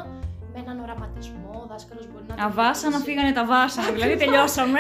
με 0.53 0.59
έναν 0.59 0.79
οραματισμό, 0.79 1.61
ο 1.63 1.67
δάσκαλος 1.67 2.07
μπορεί 2.11 2.25
να... 2.27 2.45
Αβάσανα 2.45 2.97
φύγανε 2.97 3.31
τα 3.31 3.45
βάσανα, 3.45 3.91
δηλαδή 3.91 4.17
τελειώσαμε. 4.17 4.79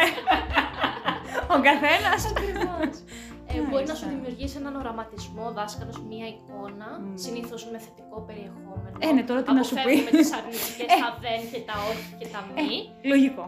ο 1.55 1.57
καθένας. 1.67 2.21
Ακριβώς. 2.31 3.03
Ε, 3.51 3.61
μπορεί 3.69 3.85
να 3.85 3.95
σου 3.95 4.07
δημιουργήσει 4.07 4.57
έναν 4.57 4.75
οραματισμό, 4.75 5.45
ο 5.45 5.51
δάσκαλος, 5.51 5.97
μία 6.09 6.27
εικόνα, 6.33 6.89
mm. 6.99 7.11
συνήθως 7.13 7.61
με 7.71 7.77
θετικό 7.85 8.17
περιεχόμενο. 8.27 8.95
Ε, 8.99 9.11
ναι, 9.11 9.23
τώρα 9.23 9.41
τι 9.43 9.53
να 9.53 9.63
σου 9.63 9.75
πει. 9.85 9.95
με 10.07 10.11
τις 10.17 10.33
αρνητικές, 10.37 10.89
ε. 10.93 10.99
τα 11.03 11.09
δεν 11.23 11.39
και 11.51 11.59
τα 11.69 11.75
όχι 11.91 12.09
και 12.19 12.27
τα 12.33 12.39
μη. 12.47 12.75
Ε, 13.01 13.07
λογικό. 13.07 13.45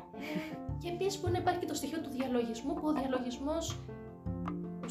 Και 0.82 0.89
επίσης 0.95 1.19
μπορεί 1.19 1.34
να 1.34 1.39
υπάρχει 1.39 1.60
και 1.60 1.69
το 1.73 1.77
στοιχείο 1.80 1.99
του 2.04 2.12
διαλογισμού, 2.17 2.73
που 2.73 2.86
ο 2.91 2.93
διαλογισμός 2.99 3.63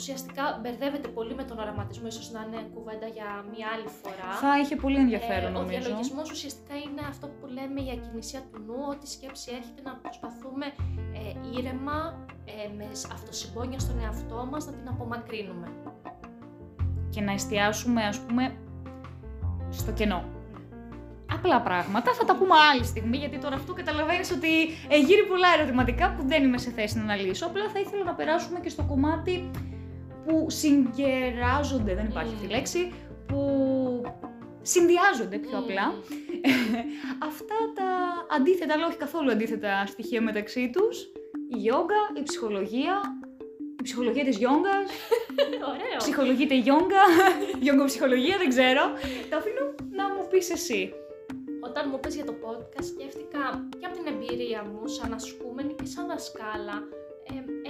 ουσιαστικά 0.00 0.44
μπερδεύεται 0.60 1.08
πολύ 1.08 1.34
με 1.34 1.44
τον 1.48 1.58
οραματισμό, 1.58 2.06
ίσως 2.06 2.26
να 2.34 2.40
είναι 2.46 2.60
κουβέντα 2.74 3.08
για 3.16 3.28
μία 3.52 3.66
άλλη 3.74 3.88
φορά. 4.00 4.30
Θα 4.44 4.52
είχε 4.60 4.76
πολύ 4.84 4.98
ενδιαφέρον 5.04 5.50
ε, 5.50 5.58
νομίζω. 5.58 5.78
Ο 5.78 5.80
διαλογισμός 5.80 6.26
ουσιαστικά 6.34 6.74
είναι 6.84 7.02
αυτό 7.12 7.26
που 7.36 7.44
λέμε 7.56 7.78
η 7.88 7.90
ακινησία 7.96 8.40
του 8.48 8.58
νου, 8.66 8.80
ότι 8.92 9.04
η 9.08 9.12
σκέψη 9.16 9.46
έρχεται 9.58 9.82
να 9.88 9.92
προσπαθούμε 10.04 10.66
ε, 11.20 11.58
ήρεμα, 11.58 11.98
ε, 12.52 12.54
με 12.78 12.88
αυτοσυμπόνια 13.16 13.78
στον 13.84 13.96
εαυτό 14.04 14.38
μας, 14.50 14.62
να 14.66 14.72
την 14.78 14.88
απομακρύνουμε. 14.94 15.68
Και 17.14 17.20
να 17.20 17.32
εστιάσουμε, 17.32 18.02
ας 18.12 18.18
πούμε, 18.20 18.42
στο 19.70 19.92
κενό. 19.92 20.20
Απλά 21.36 21.60
πράγματα, 21.60 22.12
θα 22.12 22.24
τα 22.24 22.36
πούμε 22.36 22.54
άλλη 22.72 22.84
στιγμή, 22.84 23.16
γιατί 23.16 23.38
τώρα 23.38 23.54
αυτό 23.54 23.72
καταλαβαίνεις 23.72 24.30
ότι 24.30 24.52
ε, 24.88 24.98
γύρει 24.98 25.26
πολλά 25.28 25.48
ερωτηματικά 25.58 26.14
που 26.14 26.22
δεν 26.26 26.44
είμαι 26.44 26.58
σε 26.58 26.70
θέση 26.70 26.96
να 26.96 27.02
αναλύσω. 27.02 27.46
Απλά 27.46 27.68
θα 27.72 27.80
ήθελα 27.80 28.04
να 28.04 28.14
περάσουμε 28.14 28.60
και 28.60 28.68
στο 28.68 28.82
κομμάτι 28.82 29.50
που 30.30 30.46
συγκεράζονται, 30.50 31.94
δεν 31.94 32.04
υπάρχει 32.04 32.34
αυτή 32.34 32.46
η 32.46 32.48
λέξη, 32.48 32.92
που 33.26 33.42
συνδυάζονται 34.62 35.38
πιο 35.38 35.58
απλά. 35.58 35.94
Αυτά 37.30 37.58
τα 37.74 37.88
αντίθετα, 38.36 38.74
αλλά 38.74 38.86
όχι 38.86 38.96
καθόλου 38.96 39.30
αντίθετα 39.30 39.86
στοιχεία 39.86 40.22
μεταξύ 40.22 40.70
τους, 40.70 41.02
η 41.54 41.56
γιόγκα, 41.56 42.00
η 42.18 42.22
ψυχολογία, 42.22 43.00
η 43.80 43.82
ψυχολογία 43.82 44.24
της 44.24 44.36
γιόγκας, 44.36 44.86
Ωραίο. 45.72 45.96
ψυχολογείται 45.96 46.54
η 46.54 46.58
γιόγκα, 46.58 47.04
γιόγκα 47.62 47.84
ψυχολογία, 47.84 48.36
δεν 48.38 48.48
ξέρω. 48.48 48.82
Τα 49.30 49.36
αφήνω 49.36 49.74
να 49.90 50.04
μου 50.14 50.26
πεις 50.30 50.50
εσύ. 50.50 50.92
Όταν 51.60 51.88
μου 51.90 52.00
πες 52.00 52.14
για 52.14 52.24
το 52.24 52.34
podcast, 52.44 52.84
σκέφτηκα 52.92 53.68
και 53.78 53.86
από 53.86 53.96
την 53.96 54.06
εμπειρία 54.12 54.64
μου 54.64 54.86
σαν 54.86 55.12
ασκούμενη 55.12 55.72
και 55.74 55.84
σαν 55.84 56.06
δασκάλα, 56.06 56.76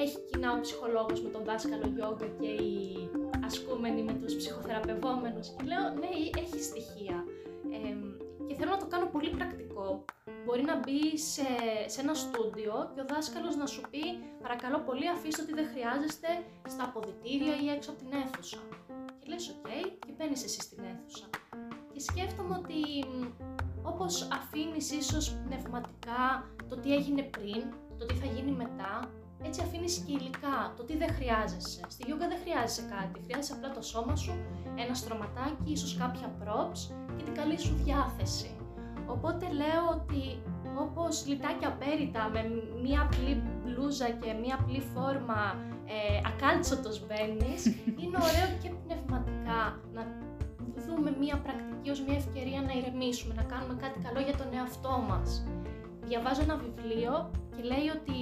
έχει 0.03 0.19
κοινά 0.31 0.53
ο 0.53 0.61
ψυχολόγος 0.61 1.23
με 1.23 1.29
τον 1.29 1.45
δάσκαλο 1.45 1.87
γιόγκα 1.95 2.27
και 2.41 2.47
οι 2.47 3.11
ασκούμενοι 3.45 4.03
με 4.03 4.13
τους 4.13 4.37
ψυχοθεραπευόμενους 4.37 5.49
και 5.49 5.65
λέω 5.71 5.83
ναι 6.01 6.11
έχει 6.43 6.63
στοιχεία 6.63 7.25
και 8.51 8.57
θέλω 8.57 8.71
να 8.71 8.77
το 8.77 8.87
κάνω 8.87 9.07
πολύ 9.07 9.31
πρακτικό. 9.31 10.05
Μπορεί 10.45 10.63
να 10.63 10.77
μπει 10.79 11.19
σε, 11.19 11.49
σε 11.87 12.01
ένα 12.01 12.15
στούντιο 12.15 12.75
και 12.95 13.01
ο 13.01 13.05
δάσκαλος 13.13 13.57
να 13.57 13.67
σου 13.67 13.83
πει 13.91 14.03
παρακαλώ 14.43 14.79
πολύ 14.79 15.09
αφήστε 15.09 15.43
ό,τι 15.43 15.53
δεν 15.55 15.67
χρειάζεστε 15.73 16.29
στα 16.69 16.85
αποδυτήρια 16.85 17.55
ή 17.65 17.67
έξω 17.77 17.91
από 17.91 17.99
την 18.03 18.11
αίθουσα. 18.19 18.59
Και 19.19 19.27
λες 19.29 19.49
οκ 19.49 19.69
και 20.07 20.13
μπαίνεις 20.17 20.45
εσύ 20.45 20.61
στην 20.61 20.83
αίθουσα. 20.89 21.27
Και 21.93 22.01
σκέφτομαι 22.01 22.55
ότι 22.63 22.81
όπως 23.83 24.29
αφήνεις 24.39 24.93
ίσως 24.93 25.37
πνευματικά 25.47 26.23
το 26.69 26.77
τι 26.77 26.95
έγινε 26.95 27.23
πριν, 27.23 27.63
το 27.99 28.07
τι 28.07 28.15
θα 28.15 28.27
γίνει 28.27 28.53
μετά, 28.53 29.11
έτσι 29.43 29.61
αφήνεις 29.67 29.95
και 30.07 30.13
υλικά, 30.13 30.59
το 30.77 30.83
τι 30.85 30.97
δεν 30.97 31.11
χρειάζεσαι. 31.19 31.81
Στη 31.89 32.03
γιόγκα 32.07 32.29
δεν 32.29 32.39
χρειάζεσαι 32.45 32.85
κάτι, 32.95 33.21
χρειάζεσαι 33.27 33.53
απλά 33.57 33.71
το 33.77 33.83
σώμα 33.83 34.17
σου, 34.17 34.35
ένα 34.83 34.95
στρωματάκι, 34.95 35.71
ίσως 35.77 35.97
κάποια 35.97 36.29
props 36.41 36.81
και 37.17 37.25
την 37.25 37.35
καλή 37.35 37.59
σου 37.59 37.75
διάθεση. 37.85 38.51
Οπότε 39.07 39.45
λέω 39.61 39.83
ότι 39.97 40.23
όπως 40.85 41.27
λιτάκια 41.27 41.69
απέριτα 41.69 42.23
με 42.35 42.43
μία 42.83 43.01
απλή 43.03 43.43
μπλούζα 43.63 44.09
και 44.11 44.33
μία 44.43 44.55
απλή 44.61 44.81
φόρμα 44.93 45.43
ε, 45.87 46.21
ακάλτσοτος 46.31 47.07
μπαίνεις, 47.07 47.67
είναι 48.01 48.19
ωραίο 48.29 48.49
και 48.63 48.71
πνευματικά 48.85 49.61
να 49.93 50.03
δούμε 50.87 51.17
μία 51.21 51.37
πρακτική 51.45 51.91
ως 51.91 52.01
μία 52.07 52.17
ευκαιρία 52.17 52.61
να 52.63 52.73
ηρεμήσουμε, 52.79 53.35
να 53.35 53.43
κάνουμε 53.43 53.75
κάτι 53.81 53.99
καλό 54.07 54.21
για 54.21 54.37
τον 54.37 54.49
εαυτό 54.57 55.05
μας. 55.09 55.45
Διαβάζω 56.11 56.43
ένα 56.43 56.57
βιβλίο 56.57 57.31
και 57.57 57.63
λέει 57.63 57.89
ότι 57.99 58.19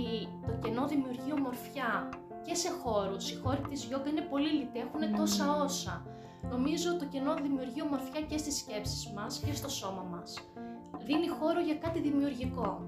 το 0.46 0.52
κενό 0.62 0.86
δημιουργεί 0.86 1.32
ομορφιά 1.38 2.08
και 2.46 2.54
σε 2.54 2.70
χώρους. 2.82 3.30
Οι 3.30 3.36
χώροι 3.42 3.60
της 3.68 3.84
γιόγκα 3.84 4.08
είναι 4.08 4.20
πολύ 4.20 4.50
λιτοί, 4.50 4.78
έχουν 4.78 5.16
τόσα 5.16 5.62
όσα. 5.62 6.06
Νομίζω 6.50 6.96
το 6.96 7.04
κενό 7.04 7.34
δημιουργεί 7.34 7.82
ομορφιά 7.82 8.20
και 8.20 8.38
στις 8.38 8.56
σκέψεις 8.56 9.12
μας 9.16 9.38
και 9.44 9.52
στο 9.54 9.68
σώμα 9.68 10.02
μας. 10.02 10.34
Δίνει 11.06 11.28
χώρο 11.28 11.60
για 11.60 11.74
κάτι 11.74 12.00
δημιουργικό. 12.00 12.86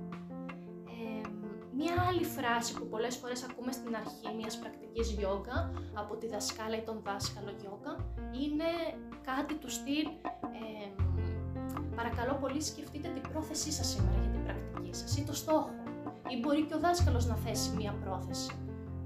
Ε, 0.86 1.28
μία 1.76 1.94
άλλη 2.08 2.24
φράση 2.24 2.74
που 2.74 2.86
πολλές 2.86 3.16
φορές 3.16 3.42
ακούμε 3.42 3.72
στην 3.72 3.96
αρχή 3.96 4.28
μιας 4.36 4.58
πρακτικής 4.58 5.10
γιόγκα 5.10 5.72
από 5.94 6.16
τη 6.16 6.26
δασκάλα 6.26 6.76
ή 6.76 6.82
τον 6.82 7.00
δάσκαλο 7.04 7.52
γιόγκα 7.60 7.92
είναι 8.42 8.70
κάτι 9.22 9.54
του 9.54 9.70
στυλ 9.70 10.06
ε, 10.06 10.88
παρακαλώ 11.96 12.34
πολύ 12.40 12.62
σκεφτείτε 12.62 13.08
την 13.08 13.22
πρόθεσή 13.32 13.72
σας 13.72 13.86
σήμερα 13.86 14.29
για 14.90 14.98
την 14.98 14.98
πρακτική 14.98 14.98
σας 14.98 15.16
ή 15.16 15.24
το 15.24 15.34
στόχο 15.34 15.70
ή 16.28 16.40
μπορεί 16.40 16.62
και 16.62 16.74
ο 16.74 16.78
δάσκαλος 16.78 17.26
να 17.26 17.34
θέσει 17.34 17.70
μία 17.76 17.94
πρόθεση 18.04 18.50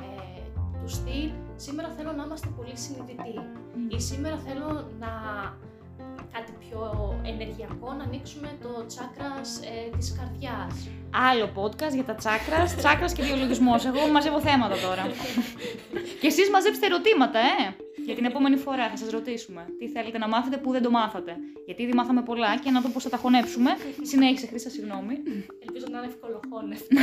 ε, 0.00 0.40
του 0.80 0.88
στυλ 0.88 1.30
σήμερα 1.56 1.88
θέλω 1.96 2.12
να 2.12 2.24
είμαστε 2.24 2.48
πολύ 2.56 2.76
συνειδητοί 2.76 3.34
ή 3.88 4.00
σήμερα 4.00 4.36
θέλω 4.46 4.90
να 4.98 5.12
κάτι 6.32 6.52
πιο 6.58 6.80
ενεργειακό, 7.24 7.92
να 7.92 8.04
ανοίξουμε 8.04 8.58
το 8.62 8.86
τσάκρας 8.86 9.60
ε, 9.62 9.96
της 9.96 10.16
καρδιάς. 10.18 10.88
Άλλο 11.30 11.46
podcast 11.56 11.94
για 11.94 12.04
τα 12.04 12.14
τσάκρας, 12.14 12.74
τσάκρας 12.78 13.12
και 13.12 13.22
βιολογισμός. 13.22 13.84
Εγώ 13.84 14.08
μαζεύω 14.12 14.40
θέματα 14.40 14.76
τώρα. 14.86 15.02
και 16.20 16.26
εσείς 16.26 16.50
μαζέψτε 16.50 16.86
ερωτήματα, 16.86 17.38
ε! 17.38 17.83
Για 18.04 18.14
την 18.14 18.24
επόμενη 18.24 18.56
φορά 18.56 18.88
θα 18.88 18.96
σας 18.96 19.10
ρωτήσουμε 19.10 19.62
τι 19.78 19.88
θέλετε 19.88 20.18
να 20.18 20.28
μάθετε 20.28 20.56
που 20.56 20.70
δεν 20.70 20.82
το 20.82 20.90
μάθατε. 20.90 21.32
Γιατί 21.66 21.82
ήδη 21.82 21.92
μάθαμε 21.92 22.22
πολλά 22.22 22.58
και 22.58 22.70
να 22.70 22.80
δω 22.80 22.88
πώς 22.88 23.02
θα 23.02 23.10
τα 23.10 23.16
χωνέψουμε. 23.16 23.70
Συνέχισε, 24.02 24.46
Χρήστα, 24.46 24.70
συγγνώμη. 24.70 25.14
Ελπίζω 25.64 25.86
να 25.90 25.98
είναι 25.98 26.06
ευκολοχώνευτα. 26.12 27.00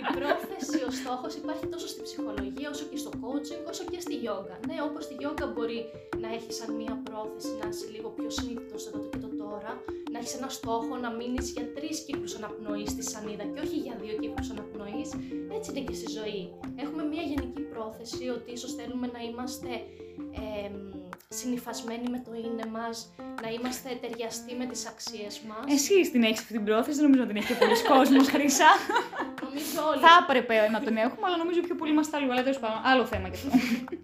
Η 0.00 0.02
πρόθεση, 0.16 0.78
ο 0.88 0.90
στόχος 1.00 1.34
υπάρχει 1.40 1.66
τόσο 1.66 1.86
στη 1.88 2.00
ψυχολογία, 2.02 2.68
όσο 2.74 2.84
και 2.90 2.96
στο 2.96 3.10
coaching, 3.22 3.62
όσο 3.70 3.84
και 3.90 4.00
στη 4.00 4.14
yoga. 4.26 4.54
Ναι, 4.68 4.76
όπως 4.88 5.04
στη 5.04 5.14
yoga 5.24 5.46
μπορεί 5.54 5.80
να 6.22 6.28
έχει 6.36 6.52
σαν 6.58 6.70
μία 6.78 6.94
πρόθεση 7.06 7.52
να 7.60 7.66
είσαι 7.68 7.86
λίγο 7.94 8.08
πιο 8.16 8.30
συνήθιστο 8.36 8.76
εδώ 8.88 9.00
και 9.10 9.18
το 9.24 9.28
τώρα, 9.42 9.72
να 10.12 10.18
έχεις 10.18 10.34
ένα 10.38 10.48
στόχο 10.58 10.92
να 11.04 11.10
μείνεις 11.18 11.46
για 11.54 11.64
τρεις 11.76 11.96
κύκλους 12.06 12.34
αναπνοής 12.38 12.90
στη 12.94 13.02
σανίδα 13.10 13.44
και 13.52 13.60
όχι 13.64 13.76
για 13.86 13.94
δύο 14.02 14.14
κύκλους 14.22 14.48
αναπνοής. 14.54 15.08
Έτσι 15.56 15.66
είναι 15.70 15.82
και 15.88 15.94
στη 16.00 16.08
ζωή. 16.18 16.42
Έχουμε 16.82 17.02
μία 17.12 17.22
γενική 17.22 17.43
πρόθεση 17.94 18.28
ότι 18.28 18.52
ίσως 18.52 18.74
θέλουμε 18.74 19.06
να 19.06 19.20
είμαστε 19.28 19.68
ε, 20.42 20.70
συνυφασμένοι 21.28 22.08
με 22.14 22.22
το 22.26 22.30
είναι 22.34 22.66
μας, 22.76 22.96
να 23.42 23.48
είμαστε 23.56 23.88
ταιριαστοί 24.02 24.54
με 24.60 24.66
τις 24.66 24.86
αξίες 24.86 25.34
μας. 25.48 25.64
Εσύ 25.76 26.10
την 26.12 26.22
έχεις 26.22 26.40
αυτή 26.40 26.52
την 26.52 26.64
πρόθεση, 26.64 26.96
δεν 26.96 27.04
νομίζω 27.08 27.22
ότι 27.22 27.32
την 27.32 27.40
έχει 27.40 27.48
και 27.52 27.58
πολλοί 27.62 27.78
κόσμος, 27.92 28.26
Χρυσά. 28.34 28.70
νομίζω 29.44 29.78
όλοι. 29.90 30.00
Θα 30.06 30.12
έπρεπε 30.22 30.54
να 30.74 30.80
τον 30.86 30.96
έχουμε, 31.06 31.24
αλλά 31.26 31.36
νομίζω 31.42 31.60
πιο 31.68 31.74
πολύ 31.80 31.94
μας 31.98 32.10
τα 32.10 32.18
αλλά 32.18 32.42
τέλος 32.46 32.58
πάντων, 32.62 32.78
άλλο 32.90 33.04
θέμα 33.12 33.26
και 33.28 33.38
αυτό. 33.40 33.48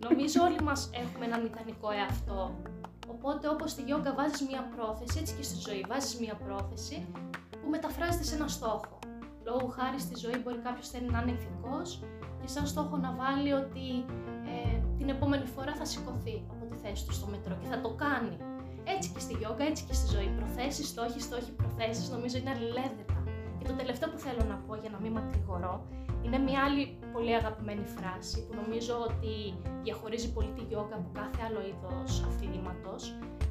νομίζω 0.09 0.39
όλοι 0.49 0.61
μας 0.69 0.81
έχουμε 1.03 1.25
έναν 1.31 1.41
ιδανικό 1.49 1.89
εαυτό. 2.01 2.41
Οπότε 3.15 3.49
όπως 3.49 3.71
στη 3.71 3.83
γιόγκα 3.83 4.13
βάζεις 4.19 4.41
μία 4.49 4.63
πρόθεση, 4.75 5.17
έτσι 5.21 5.33
και 5.37 5.43
στη 5.43 5.57
ζωή 5.67 5.85
βάζεις 5.89 6.13
μία 6.23 6.35
πρόθεση 6.45 6.97
που 7.61 7.69
μεταφράζεται 7.75 8.25
σε 8.25 8.35
ένα 8.35 8.49
στόχο. 8.49 8.99
Λόγω 9.45 9.67
χάρη 9.77 9.99
στη 10.07 10.15
ζωή 10.25 10.37
μπορεί 10.43 10.59
κάποιος 10.69 10.89
θέλει 10.93 11.09
να 11.11 11.19
είναι 11.21 11.33
ηθικός 11.39 11.89
και 12.01 12.20
σαν 12.51 12.67
στόχο 12.67 12.97
να 12.97 13.11
βάλει 13.21 13.53
ότι 13.53 13.87
ε, 14.53 14.81
την 14.99 15.09
επόμενη 15.09 15.47
φορά 15.55 15.73
θα 15.75 15.85
σηκωθεί 15.85 16.37
από 16.53 16.65
τη 16.71 16.77
θέση 16.83 17.07
του 17.07 17.13
στο 17.13 17.27
μετρό 17.27 17.55
και 17.61 17.69
θα 17.73 17.81
το 17.81 17.91
κάνει. 18.05 18.37
Έτσι 18.95 19.11
και 19.15 19.21
στη 19.27 19.35
γιόγκα, 19.41 19.65
έτσι 19.71 19.83
και 19.89 19.95
στη 19.99 20.07
ζωή. 20.15 20.29
Προθέσεις, 20.39 20.87
στόχοι, 20.89 21.21
στόχοι, 21.21 21.51
προθέσεις 21.61 22.11
νομίζω 22.15 22.39
είναι 22.39 22.51
αλληλένδετα. 22.51 23.19
Και 23.59 23.67
το 23.71 23.75
τελευταίο 23.81 24.09
που 24.13 24.19
θέλω 24.19 24.43
να 24.53 24.57
πω 24.67 24.75
για 24.83 24.91
να 24.91 24.99
μην 25.03 25.13
μακρηγορώ 25.13 25.75
είναι 26.25 26.39
μια 26.39 26.61
άλλη 26.67 26.99
πολύ 27.13 27.35
αγαπημένη 27.35 27.85
φράση 27.97 28.47
που 28.47 28.55
νομίζω 28.61 28.95
ότι 29.09 29.33
διαχωρίζει 29.83 30.33
πολύ 30.33 30.53
τη 30.57 30.63
γιόγκα 30.69 30.97
από 31.01 31.11
κάθε 31.21 31.41
άλλο 31.47 31.61
είδος 31.69 32.25
αφηρήματο. 32.29 32.95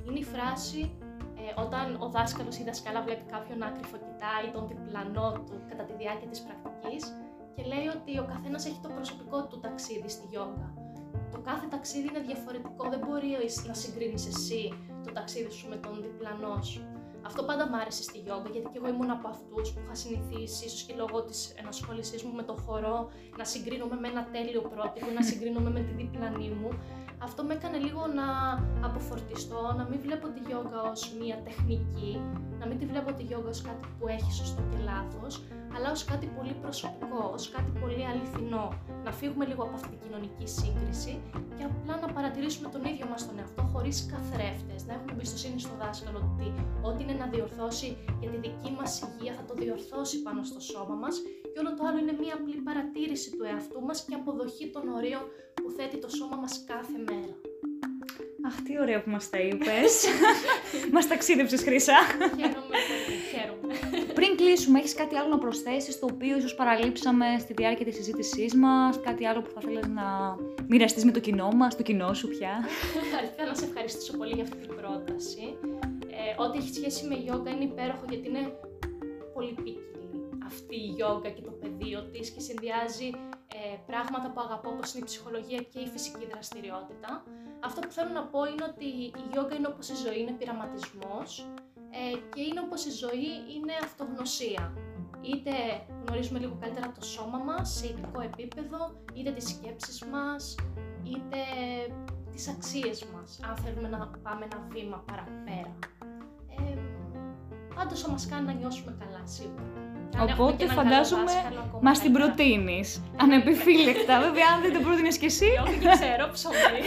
Είναι 0.06 0.20
η 0.20 0.24
φράση 0.34 0.82
ε, 1.42 1.62
όταν 1.66 1.86
ο 2.00 2.08
δάσκαλος 2.10 2.58
ή 2.58 2.62
η 2.62 2.66
δασκάλα 2.66 3.02
βλέπει 3.02 3.26
κάποιον 3.34 3.58
να 3.58 3.70
κρυφοκοιτάει 3.76 4.48
τον 4.54 4.64
διπλανό 4.72 5.30
του 5.46 5.56
κατά 5.70 5.84
τη 5.84 5.94
διάρκεια 6.02 6.28
της 6.28 6.42
πρακτικής 6.46 7.04
και 7.60 7.68
λέει 7.68 7.88
ότι 7.98 8.20
ο 8.20 8.26
καθένας 8.34 8.66
έχει 8.66 8.80
το 8.82 8.90
προσωπικό 8.90 9.48
του 9.48 9.60
ταξίδι 9.60 10.10
στη 10.10 10.28
γιόγκα 10.30 10.74
το 11.32 11.40
κάθε 11.46 11.68
ταξίδι 11.68 12.08
είναι 12.08 12.20
διαφορετικό. 12.20 12.90
Δεν 12.90 13.00
μπορεί 13.06 13.30
να 13.68 13.74
συγκρίνεις 13.74 14.28
εσύ 14.28 14.74
το 15.06 15.12
ταξίδι 15.14 15.52
σου 15.52 15.70
με 15.70 15.76
τον 15.76 16.02
διπλανό 16.02 16.62
σου. 16.62 16.82
Αυτό 17.22 17.44
πάντα 17.44 17.70
μ' 17.70 17.76
άρεσε 17.76 18.04
στη 18.04 18.18
γιόγκα, 18.18 18.50
γιατί 18.50 18.68
και 18.72 18.78
εγώ 18.82 18.88
ήμουν 18.88 19.10
από 19.10 19.28
αυτούς 19.28 19.72
που 19.72 19.80
είχα 19.84 19.96
συνηθίσει, 19.96 20.66
ίσως 20.66 20.82
και 20.84 20.94
λόγω 21.02 21.24
της 21.24 21.54
ενασχόλησής 21.60 22.24
μου 22.24 22.34
με 22.34 22.44
το 22.44 22.56
χορό, 22.66 23.10
να 23.38 23.44
συγκρίνομαι 23.44 23.96
με 23.96 24.08
ένα 24.08 24.24
τέλειο 24.34 24.62
πρότυπο, 24.62 25.08
να 25.18 25.24
συγκρίνομαι 25.24 25.70
με 25.70 25.80
τη 25.80 25.92
διπλανή 26.02 26.50
μου. 26.50 26.70
αυτό 27.18 27.44
με 27.44 27.54
έκανε 27.54 27.78
λίγο 27.78 28.02
να 28.20 28.28
αποφορτιστώ, 28.88 29.74
να 29.78 29.84
μην 29.90 30.00
βλέπω 30.06 30.28
τη 30.28 30.40
γιόγκα 30.48 30.82
ως 30.92 31.14
μία 31.20 31.38
τεχνική, 31.48 32.22
να 32.60 32.66
μην 32.68 32.78
τη 32.80 32.86
βλέπω 32.86 33.14
τη 33.14 33.24
γιόγκα 33.24 33.50
ως 33.50 33.62
κάτι 33.62 33.88
που 34.00 34.08
έχει 34.08 34.32
σωστό 34.32 34.62
και 34.70 34.78
λάθος, 34.84 35.44
αλλά 35.76 35.92
ως 35.92 36.04
κάτι 36.12 36.28
πολύ 36.38 36.54
προσωπικό, 36.62 37.32
ως 37.36 37.50
κάτι 37.50 37.72
πολύ 37.82 38.06
αληθινό. 38.12 38.68
Να 39.04 39.12
φύγουμε 39.12 39.46
λίγο 39.46 39.64
από 39.64 39.76
αυτή 39.76 39.88
την 39.88 40.00
κοινωνική 40.06 40.48
σύγκριση 40.60 41.14
και 41.58 41.64
απλά 41.70 41.94
να 42.04 42.08
παρατηρήσουμε 42.14 42.70
τον 42.70 42.84
ίδιο 42.92 43.06
μας 43.12 43.28
τον 43.28 43.40
εαυτό 43.40 43.64
χωρίς 43.74 43.98
καθρέφτες, 44.14 44.80
να 44.88 44.94
έχουμε 44.94 45.12
εμπιστοσύνη 45.12 45.60
στο 45.60 45.76
δάσκαλο 45.82 46.20
ότι 46.32 46.48
ό,τι 46.88 47.04
είναι 47.04 47.16
να 47.22 47.28
διορθώσει 47.34 47.98
για 48.22 48.30
τη 48.30 48.38
δική 48.46 48.72
μας 48.80 48.92
υγεία 49.06 49.34
θα 49.38 49.44
το 49.50 49.54
διορθώσει 49.62 50.22
πάνω 50.22 50.44
στο 50.44 50.60
σώμα 50.60 50.96
μας 51.04 51.16
και 51.52 51.60
όλο 51.62 51.72
το 51.78 51.84
άλλο 51.88 51.98
είναι 52.04 52.16
μία 52.22 52.34
απλή 52.40 52.58
παρατήρηση 52.68 53.30
του 53.36 53.44
εαυτού 53.52 53.82
μας 53.88 53.98
και 54.06 54.16
αποδοχή 54.16 54.66
των 54.76 54.84
ορίων 54.98 55.24
που 55.54 55.70
θέτει 55.78 55.98
το 55.98 56.10
σώμα 56.10 56.36
μας 56.44 56.64
κάθε 56.72 56.98
μέρα. 57.10 57.36
Αχ, 58.48 58.56
τι 58.66 58.80
ωραία 58.80 59.04
που 59.04 59.10
μας 59.10 59.30
τα 59.30 59.40
είπες. 59.40 59.94
μας 60.94 61.08
ταξίδεψες, 61.08 61.62
Χρύσα. 61.62 61.98
Χαίρομαι 62.40 62.78
πολύ, 62.92 63.18
χαίρομαι. 63.32 63.69
Πριν 64.50 64.62
κλείσουμε, 64.62 64.80
έχεις 64.80 64.96
κάτι 64.96 65.16
άλλο 65.16 65.30
να 65.30 65.38
προσθέσεις, 65.38 66.00
το 66.00 66.08
οποίο 66.12 66.38
ίσως 66.38 66.56
παραλείψαμε 66.56 67.26
στη 67.40 67.54
διάρκεια 67.54 67.86
της 67.86 67.96
συζήτησής 67.96 68.54
μας, 68.56 69.00
κάτι 69.00 69.26
άλλο 69.26 69.42
που 69.42 69.50
θα 69.54 69.62
θέλεις 69.62 69.88
να 69.88 70.36
μοιραστείς 70.68 71.06
με 71.06 71.12
το 71.12 71.20
κοινό 71.20 71.50
μας, 71.52 71.76
το 71.76 71.84
κοινό 71.84 72.14
σου 72.14 72.28
πια; 72.28 72.54
Αρχικά 73.20 73.46
να 73.46 73.54
σε 73.54 73.66
ευχαριστήσω 73.66 74.18
πολύ 74.18 74.34
για 74.34 74.44
αυτή 74.44 74.58
την 74.58 74.76
πρόταση. 74.76 75.58
Ε, 76.20 76.42
ό,τι 76.44 76.58
έχει 76.58 76.74
σχέση 76.74 77.08
με 77.08 77.16
γιόγκα 77.16 77.50
είναι 77.52 77.64
υπέροχο 77.64 78.06
γιατί 78.10 78.28
είναι 78.28 78.44
πολύ 79.34 79.56
αυτή 80.46 80.76
η 80.76 80.88
γιόγκα 80.96 81.30
και 81.30 81.42
το 81.42 81.52
πεδίο 81.52 82.00
της 82.12 82.30
και 82.30 82.40
συνδυάζει 82.40 83.10
ε, 83.58 83.76
πράγματα 83.86 84.32
που 84.32 84.40
αγαπώ 84.46 84.70
όπως 84.70 84.94
είναι 84.94 85.04
η 85.06 85.08
ψυχολογία 85.10 85.62
και 85.72 85.80
η 85.80 85.88
φυσική 85.94 86.26
δραστηριότητα. 86.32 87.24
Αυτό 87.60 87.80
που 87.82 87.92
θέλω 87.92 88.12
να 88.20 88.24
πω 88.32 88.40
είναι 88.52 88.66
ότι 88.72 88.86
η 89.22 89.24
γιόγκα 89.32 89.56
είναι 89.56 89.68
όπως 89.68 89.90
η 89.90 89.96
ζωή, 90.06 90.20
είναι 90.22 90.32
πειραματισμός 90.40 91.30
ε, 91.92 92.18
και 92.34 92.42
είναι 92.42 92.62
όπως 92.66 92.86
η 92.86 92.92
ζωή 92.92 93.30
είναι 93.56 93.74
αυτογνωσία. 93.84 94.74
Είτε 95.22 95.52
γνωρίζουμε 96.02 96.40
λίγο 96.40 96.58
καλύτερα 96.60 96.92
το 97.00 97.06
σώμα 97.06 97.38
μας 97.38 97.70
σε 97.76 97.88
ειδικό 97.88 98.22
επίπεδο, 98.22 98.96
είτε 99.14 99.32
τις 99.32 99.50
σκέψεις 99.50 100.04
μας, 100.12 100.56
είτε 101.04 101.40
τις 102.32 102.48
αξίες 102.48 103.06
μας, 103.14 103.40
αν 103.50 103.56
θέλουμε 103.56 103.88
να 103.88 104.12
πάμε 104.24 104.48
ένα 104.52 104.68
βήμα 104.70 105.04
παραπέρα. 105.08 105.74
Ε, 106.58 106.78
πάντως 107.76 108.08
μας 108.08 108.26
κάνει 108.26 108.46
να 108.46 108.54
νιώσουμε 108.54 108.96
καλά 109.00 109.22
σίγουρα. 109.24 109.80
Οπότε 110.22 110.68
φαντάζομαι 110.68 111.32
μας 111.82 112.00
την 112.00 112.12
προτείνεις. 112.12 113.02
Ανεπιφύλακτα. 113.18 114.20
Βέβαια, 114.26 114.46
αν 114.56 114.62
δεν 114.62 114.72
την 114.74 114.84
πρότεινε 114.84 115.08
κι 115.08 115.26
εσύ. 115.26 115.50
Όχι, 115.66 115.80
δεν 115.80 115.92
ξέρω, 115.92 116.30
ψωμί. 116.32 116.82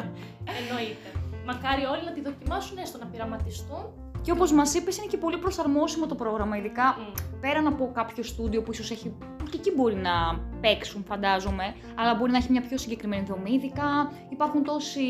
Εννοείται. 0.58 1.08
Μακάρι 1.46 1.84
όλοι 1.84 2.04
να 2.04 2.12
τη 2.12 2.20
δοκιμάσουν 2.20 2.78
έστω 2.78 2.98
να 2.98 3.06
πειραματιστούν. 3.06 3.84
Και 4.26 4.32
όπως 4.32 4.52
μας 4.52 4.74
είπες, 4.74 4.96
είναι 4.96 5.06
και 5.06 5.16
πολύ 5.16 5.38
προσαρμόσιμο 5.38 6.06
το 6.06 6.14
πρόγραμμα. 6.14 6.56
Ειδικά 6.56 6.96
mm. 6.98 7.20
πέραν 7.40 7.66
από 7.66 7.90
κάποιο 7.94 8.22
στούντιο 8.22 8.62
που 8.62 8.72
ίσως 8.72 8.90
έχει. 8.90 9.08
που 9.38 9.44
και 9.50 9.56
εκεί 9.56 9.72
μπορεί 9.76 9.94
να 9.94 10.40
παίξουν, 10.60 11.04
φαντάζομαι. 11.04 11.74
Αλλά 11.94 12.14
μπορεί 12.14 12.30
να 12.30 12.36
έχει 12.36 12.50
μια 12.50 12.60
πιο 12.60 12.78
συγκεκριμένη 12.78 13.24
δομή. 13.28 13.52
Ειδικά 13.52 14.12
υπάρχουν 14.28 14.64
τόσοι 14.64 15.02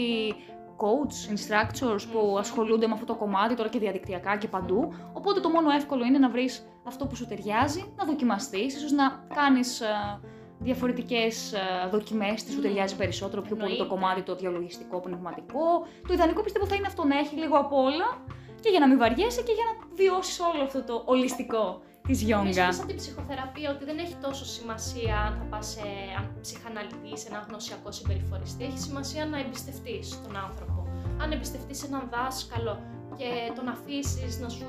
coach, 0.76 1.32
instructors 1.34 2.02
που 2.12 2.36
ασχολούνται 2.38 2.86
με 2.86 2.92
αυτό 2.92 3.06
το 3.06 3.14
κομμάτι 3.14 3.54
τώρα 3.54 3.68
και 3.68 3.78
διαδικτυακά 3.78 4.36
και 4.36 4.48
παντού. 4.48 4.92
Οπότε 5.12 5.40
το 5.40 5.48
μόνο 5.48 5.70
εύκολο 5.70 6.04
είναι 6.04 6.18
να 6.18 6.30
βρεις 6.30 6.66
αυτό 6.84 7.06
που 7.06 7.16
σου 7.16 7.26
ταιριάζει, 7.26 7.92
να 7.96 8.04
δοκιμαστείς, 8.04 8.76
ίσως 8.76 8.92
να 8.92 9.26
κάνεις 9.34 9.80
ε, 9.80 10.20
διαφορετικές 10.58 11.52
ε, 11.52 11.88
δοκιμές, 11.90 12.44
τι 12.44 12.52
σου 12.52 12.60
ταιριάζει 12.60 12.96
περισσότερο, 12.96 13.42
πιο 13.42 13.56
πολύ 13.56 13.76
το 13.76 13.86
κομμάτι 13.86 14.22
το 14.22 14.34
διαλογιστικό, 14.34 15.00
πνευματικό. 15.00 15.86
Το 16.08 16.12
ιδανικό 16.12 16.42
πιστεύω 16.42 16.66
θα 16.66 16.74
είναι 16.74 16.86
αυτό 16.86 17.04
να 17.04 17.18
έχει 17.18 17.36
λίγο 17.36 17.56
απ' 17.56 17.72
όλα 17.72 18.24
και 18.60 18.68
για 18.70 18.80
να 18.80 18.88
μην 18.88 18.98
βαριέσαι 18.98 19.42
και 19.42 19.52
για 19.52 19.64
να 19.68 19.94
βιώσεις 19.94 20.40
όλο 20.40 20.62
αυτό 20.62 20.82
το 20.82 21.02
ολιστικό 21.04 21.80
της 22.06 22.22
γιόγκα. 22.22 22.62
Είναι 22.62 22.72
σαν 22.72 22.86
την 22.86 22.96
ψυχοθεραπεία 22.96 23.70
ότι 23.70 23.84
δεν 23.84 23.98
έχει 23.98 24.14
τόσο 24.14 24.44
σημασία 24.44 25.18
αν 25.18 25.36
θα 25.38 25.44
πας 25.50 25.66
σε 25.66 25.86
ψυχαναλυτής, 26.40 27.20
σε 27.20 27.28
ένα 27.30 27.46
γνωσιακό 27.48 27.92
συμπεριφοριστή. 27.92 28.64
Έχει 28.64 28.78
σημασία 28.78 29.26
να 29.26 29.38
εμπιστευτείς 29.38 30.22
τον 30.22 30.36
άνθρωπο. 30.36 30.88
Αν 31.20 31.32
εμπιστευτείς 31.32 31.84
έναν 31.84 32.08
δάσκαλο 32.10 32.80
και 33.16 33.52
τον 33.54 33.68
αφήσεις 33.68 34.38
να 34.40 34.48
σου 34.48 34.66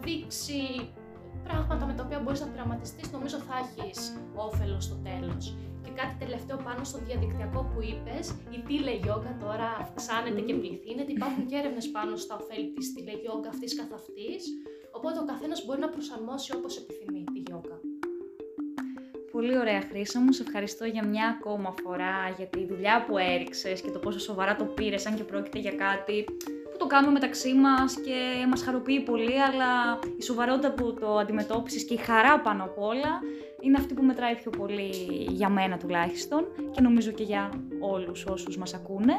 δείξει 0.00 0.88
πράγματα 1.46 1.86
με 1.86 1.94
τα 1.96 2.02
οποία 2.06 2.18
μπορείς 2.20 2.40
να 2.40 2.46
πειραματιστεί, 2.46 3.02
νομίζω 3.12 3.36
θα 3.48 3.56
έχεις 3.62 4.00
όφελο 4.34 4.80
στο 4.80 4.96
τέλος. 5.08 5.44
Και 5.84 5.90
κάτι 6.00 6.14
τελευταίο 6.18 6.56
πάνω 6.66 6.84
στο 6.84 6.98
διαδικτυακό 7.06 7.60
που 7.70 7.78
είπες, 7.90 8.24
η 8.56 8.58
τηλεγιόγκα 8.66 9.36
τώρα 9.44 9.68
αυξάνεται 9.82 10.40
και 10.40 10.54
πληθύνεται. 10.54 11.12
Υπάρχουν 11.12 11.46
και 11.46 11.56
έρευνες 11.60 11.86
πάνω 11.96 12.16
στα 12.16 12.34
ωφέλη 12.40 12.68
της 12.74 12.92
τηλεγιόγκα 12.94 13.48
αυτής 13.48 13.70
καθ' 13.78 13.94
αυτής, 14.00 14.42
Οπότε 14.96 15.18
ο 15.18 15.24
καθένας 15.24 15.64
μπορεί 15.64 15.80
να 15.80 15.88
προσαρμόσει 15.88 16.56
όπως 16.56 16.76
επιθυμεί 16.76 17.24
τη 17.32 17.38
γιόγκα. 17.46 17.80
Πολύ 19.32 19.58
ωραία 19.58 19.80
Χρήσα 19.80 20.20
μου, 20.20 20.32
σε 20.32 20.42
ευχαριστώ 20.42 20.84
για 20.84 21.06
μια 21.06 21.38
ακόμα 21.38 21.74
φορά 21.82 22.34
για 22.36 22.46
τη 22.46 22.66
δουλειά 22.66 23.04
που 23.06 23.18
έριξες 23.18 23.80
και 23.80 23.90
το 23.90 23.98
πόσο 23.98 24.18
σοβαρά 24.18 24.56
το 24.56 24.64
πήρες, 24.64 25.06
αν 25.06 25.14
και 25.14 25.24
πρόκειται 25.24 25.58
για 25.58 25.74
κάτι 25.74 26.24
που 26.74 26.80
το 26.80 26.86
κάνουμε 26.86 27.12
μεταξύ 27.12 27.54
μας 27.54 27.94
και 27.94 28.46
μας 28.48 28.62
χαροποιεί 28.62 29.00
πολύ, 29.00 29.42
αλλά 29.42 29.98
η 30.18 30.22
σοβαρότητα 30.22 30.72
που 30.72 30.94
το 30.94 31.18
αντιμετώπισες 31.18 31.84
και 31.84 31.94
η 31.94 31.96
χαρά 31.96 32.40
πάνω 32.40 32.64
απ' 32.64 32.78
όλα 32.78 33.20
είναι 33.64 33.76
αυτή 33.78 33.94
που 33.94 34.02
μετράει 34.02 34.34
πιο 34.34 34.50
πολύ 34.50 34.90
για 35.28 35.48
μένα 35.48 35.76
τουλάχιστον 35.76 36.44
και 36.70 36.80
νομίζω 36.80 37.10
και 37.10 37.22
για 37.22 37.50
όλους 37.80 38.24
όσους 38.26 38.56
μας 38.56 38.74
ακούνε. 38.74 39.12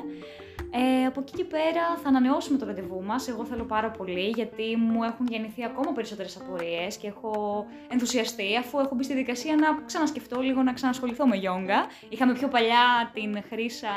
Ε, 0.71 1.05
από 1.05 1.19
εκεί 1.19 1.33
και 1.35 1.43
πέρα 1.43 1.97
θα 2.03 2.07
ανανεώσουμε 2.07 2.57
το 2.57 2.65
ραντεβού 2.65 3.03
μας. 3.03 3.27
Εγώ 3.27 3.45
θέλω 3.45 3.63
πάρα 3.63 3.91
πολύ 3.91 4.31
γιατί 4.35 4.75
μου 4.75 5.03
έχουν 5.03 5.25
γεννηθεί 5.29 5.63
ακόμα 5.63 5.91
περισσότερες 5.91 6.37
απορίες 6.37 6.97
και 6.97 7.07
έχω 7.07 7.65
ενθουσιαστεί 7.89 8.57
αφού 8.57 8.79
έχω 8.79 8.95
μπει 8.95 9.03
στη 9.03 9.13
δικασία 9.13 9.55
να 9.55 9.83
ξανασκεφτώ 9.85 10.41
λίγο 10.41 10.61
να 10.61 10.73
ξανασχοληθώ 10.73 11.27
με 11.27 11.35
γιόγκα. 11.35 11.85
Είχαμε 12.09 12.33
πιο 12.33 12.47
παλιά 12.47 13.11
την 13.13 13.43
Χρύσα 13.49 13.95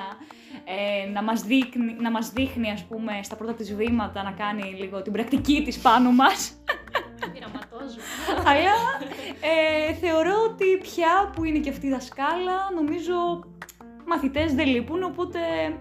ε, 0.64 1.11
να, 1.11 1.22
μας 1.22 1.42
δείχνει, 1.42 1.96
να 2.00 2.11
μας 2.11 2.30
δείχνει 2.30 2.70
ας 2.70 2.84
πούμε 2.84 3.20
στα 3.22 3.37
πρώτα 3.37 3.54
της 3.54 3.74
βήματα 3.74 4.22
να 4.22 4.32
κάνει 4.32 4.62
λίγο 4.62 5.02
την 5.02 5.12
πρακτική 5.12 5.62
της 5.62 5.78
πάνω 5.78 6.11
μας. 6.11 6.58
Πειραματόζω. 7.88 8.01
Αλλά 8.51 8.77
ε, 9.40 9.94
θεωρώ 9.94 10.35
ότι 10.51 10.79
πια 10.83 11.31
που 11.35 11.44
είναι 11.44 11.59
και 11.59 11.70
αυτή 11.70 11.87
η 11.87 11.90
δασκάλα 11.90 12.57
νομίζω 12.74 13.44
μαθητές 14.07 14.55
δεν 14.55 14.66
λείπουν, 14.66 15.03
οπότε 15.03 15.38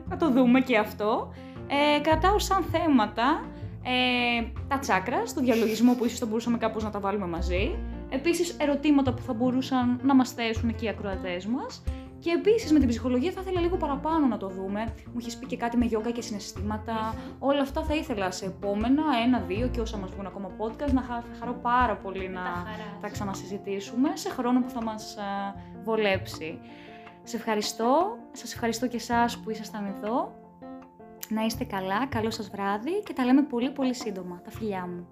θα 0.10 0.18
το 0.18 0.32
δούμε 0.32 0.62
και 0.62 0.78
αυτό. 0.78 1.34
Ε, 1.68 2.00
κρατάω 2.00 2.40
σαν 2.40 2.64
θέματα 2.72 3.46
ε, 3.84 4.44
τα 4.68 4.80
τσάκρα, 4.80 5.26
στο 5.26 5.42
διαλογισμό 5.42 5.94
που 5.94 6.06
ίσως 6.06 6.20
θα 6.20 6.26
μπορούσαμε 6.26 6.58
κάπως 6.58 6.84
να 6.84 6.90
τα 6.90 7.00
βάλουμε 7.00 7.28
μαζί. 7.28 7.76
Επίσης 8.10 8.56
ερωτήματα 8.60 9.14
που 9.14 9.22
θα 9.22 9.34
μπορούσαν 9.34 10.00
να 10.04 10.16
μας 10.16 10.32
θέσουν 10.32 10.76
και 10.76 10.86
οι 10.86 10.90
ακροατές 10.90 11.46
μας. 11.46 11.84
Και 12.20 12.32
επίσης 12.32 12.72
με 12.72 12.80
την 12.80 12.88
ψυχολογία 12.88 13.32
θα 13.32 13.42
ήθελα 13.42 13.60
λίγο 13.62 13.78
παραπάνω 13.78 14.28
να 14.28 14.38
το 14.38 14.48
δούμε. 14.48 14.94
Μου 15.06 15.18
έχεις 15.20 15.38
πει 15.38 15.46
και 15.46 15.58
κάτι 15.58 15.78
με 15.78 15.86
γιόγκα 15.86 16.12
και 16.12 16.22
συναισθήματα. 16.22 17.16
Όλα 17.40 17.62
αυτά 17.62 17.84
θα 17.84 17.96
ήθελα 17.96 18.32
σε 18.32 18.46
επόμενα, 18.46 19.04
ένα-δύο 19.26 19.68
και 19.68 19.80
όσα 19.80 19.98
μας 19.98 20.12
βγουν 20.12 20.26
ακόμα 20.26 20.52
podcast, 20.58 20.92
να 20.92 21.04
χαρώ 21.40 21.54
πάρα 21.62 21.96
πολύ 21.96 22.30
να 22.30 22.42
τα 23.02 23.10
ξανασυζητήσουμε 23.10 24.10
σε 24.14 24.30
χρόνο 24.30 24.62
που 24.62 24.70
θα 24.70 24.84
μας 24.84 25.18
βολέψει. 25.84 26.60
Σε 27.24 27.36
ευχαριστώ, 27.36 28.18
σας 28.32 28.54
ευχαριστώ 28.54 28.88
και 28.88 28.96
εσάς 28.96 29.38
που 29.38 29.50
ήσασταν 29.50 29.86
εδώ. 29.86 30.36
Να 31.30 31.42
είστε 31.44 31.64
καλά, 31.64 32.08
καλό 32.08 32.32
σας 32.32 32.50
βράδυ 32.50 33.02
και 33.04 33.14
τα 33.14 33.26
λέμε 33.26 33.42
πολύ 33.42 33.72
πολύ 33.72 33.94
σύντομα. 33.94 34.42
Τα 34.44 34.52
φιλιά 34.52 34.88
μου. 34.88 35.08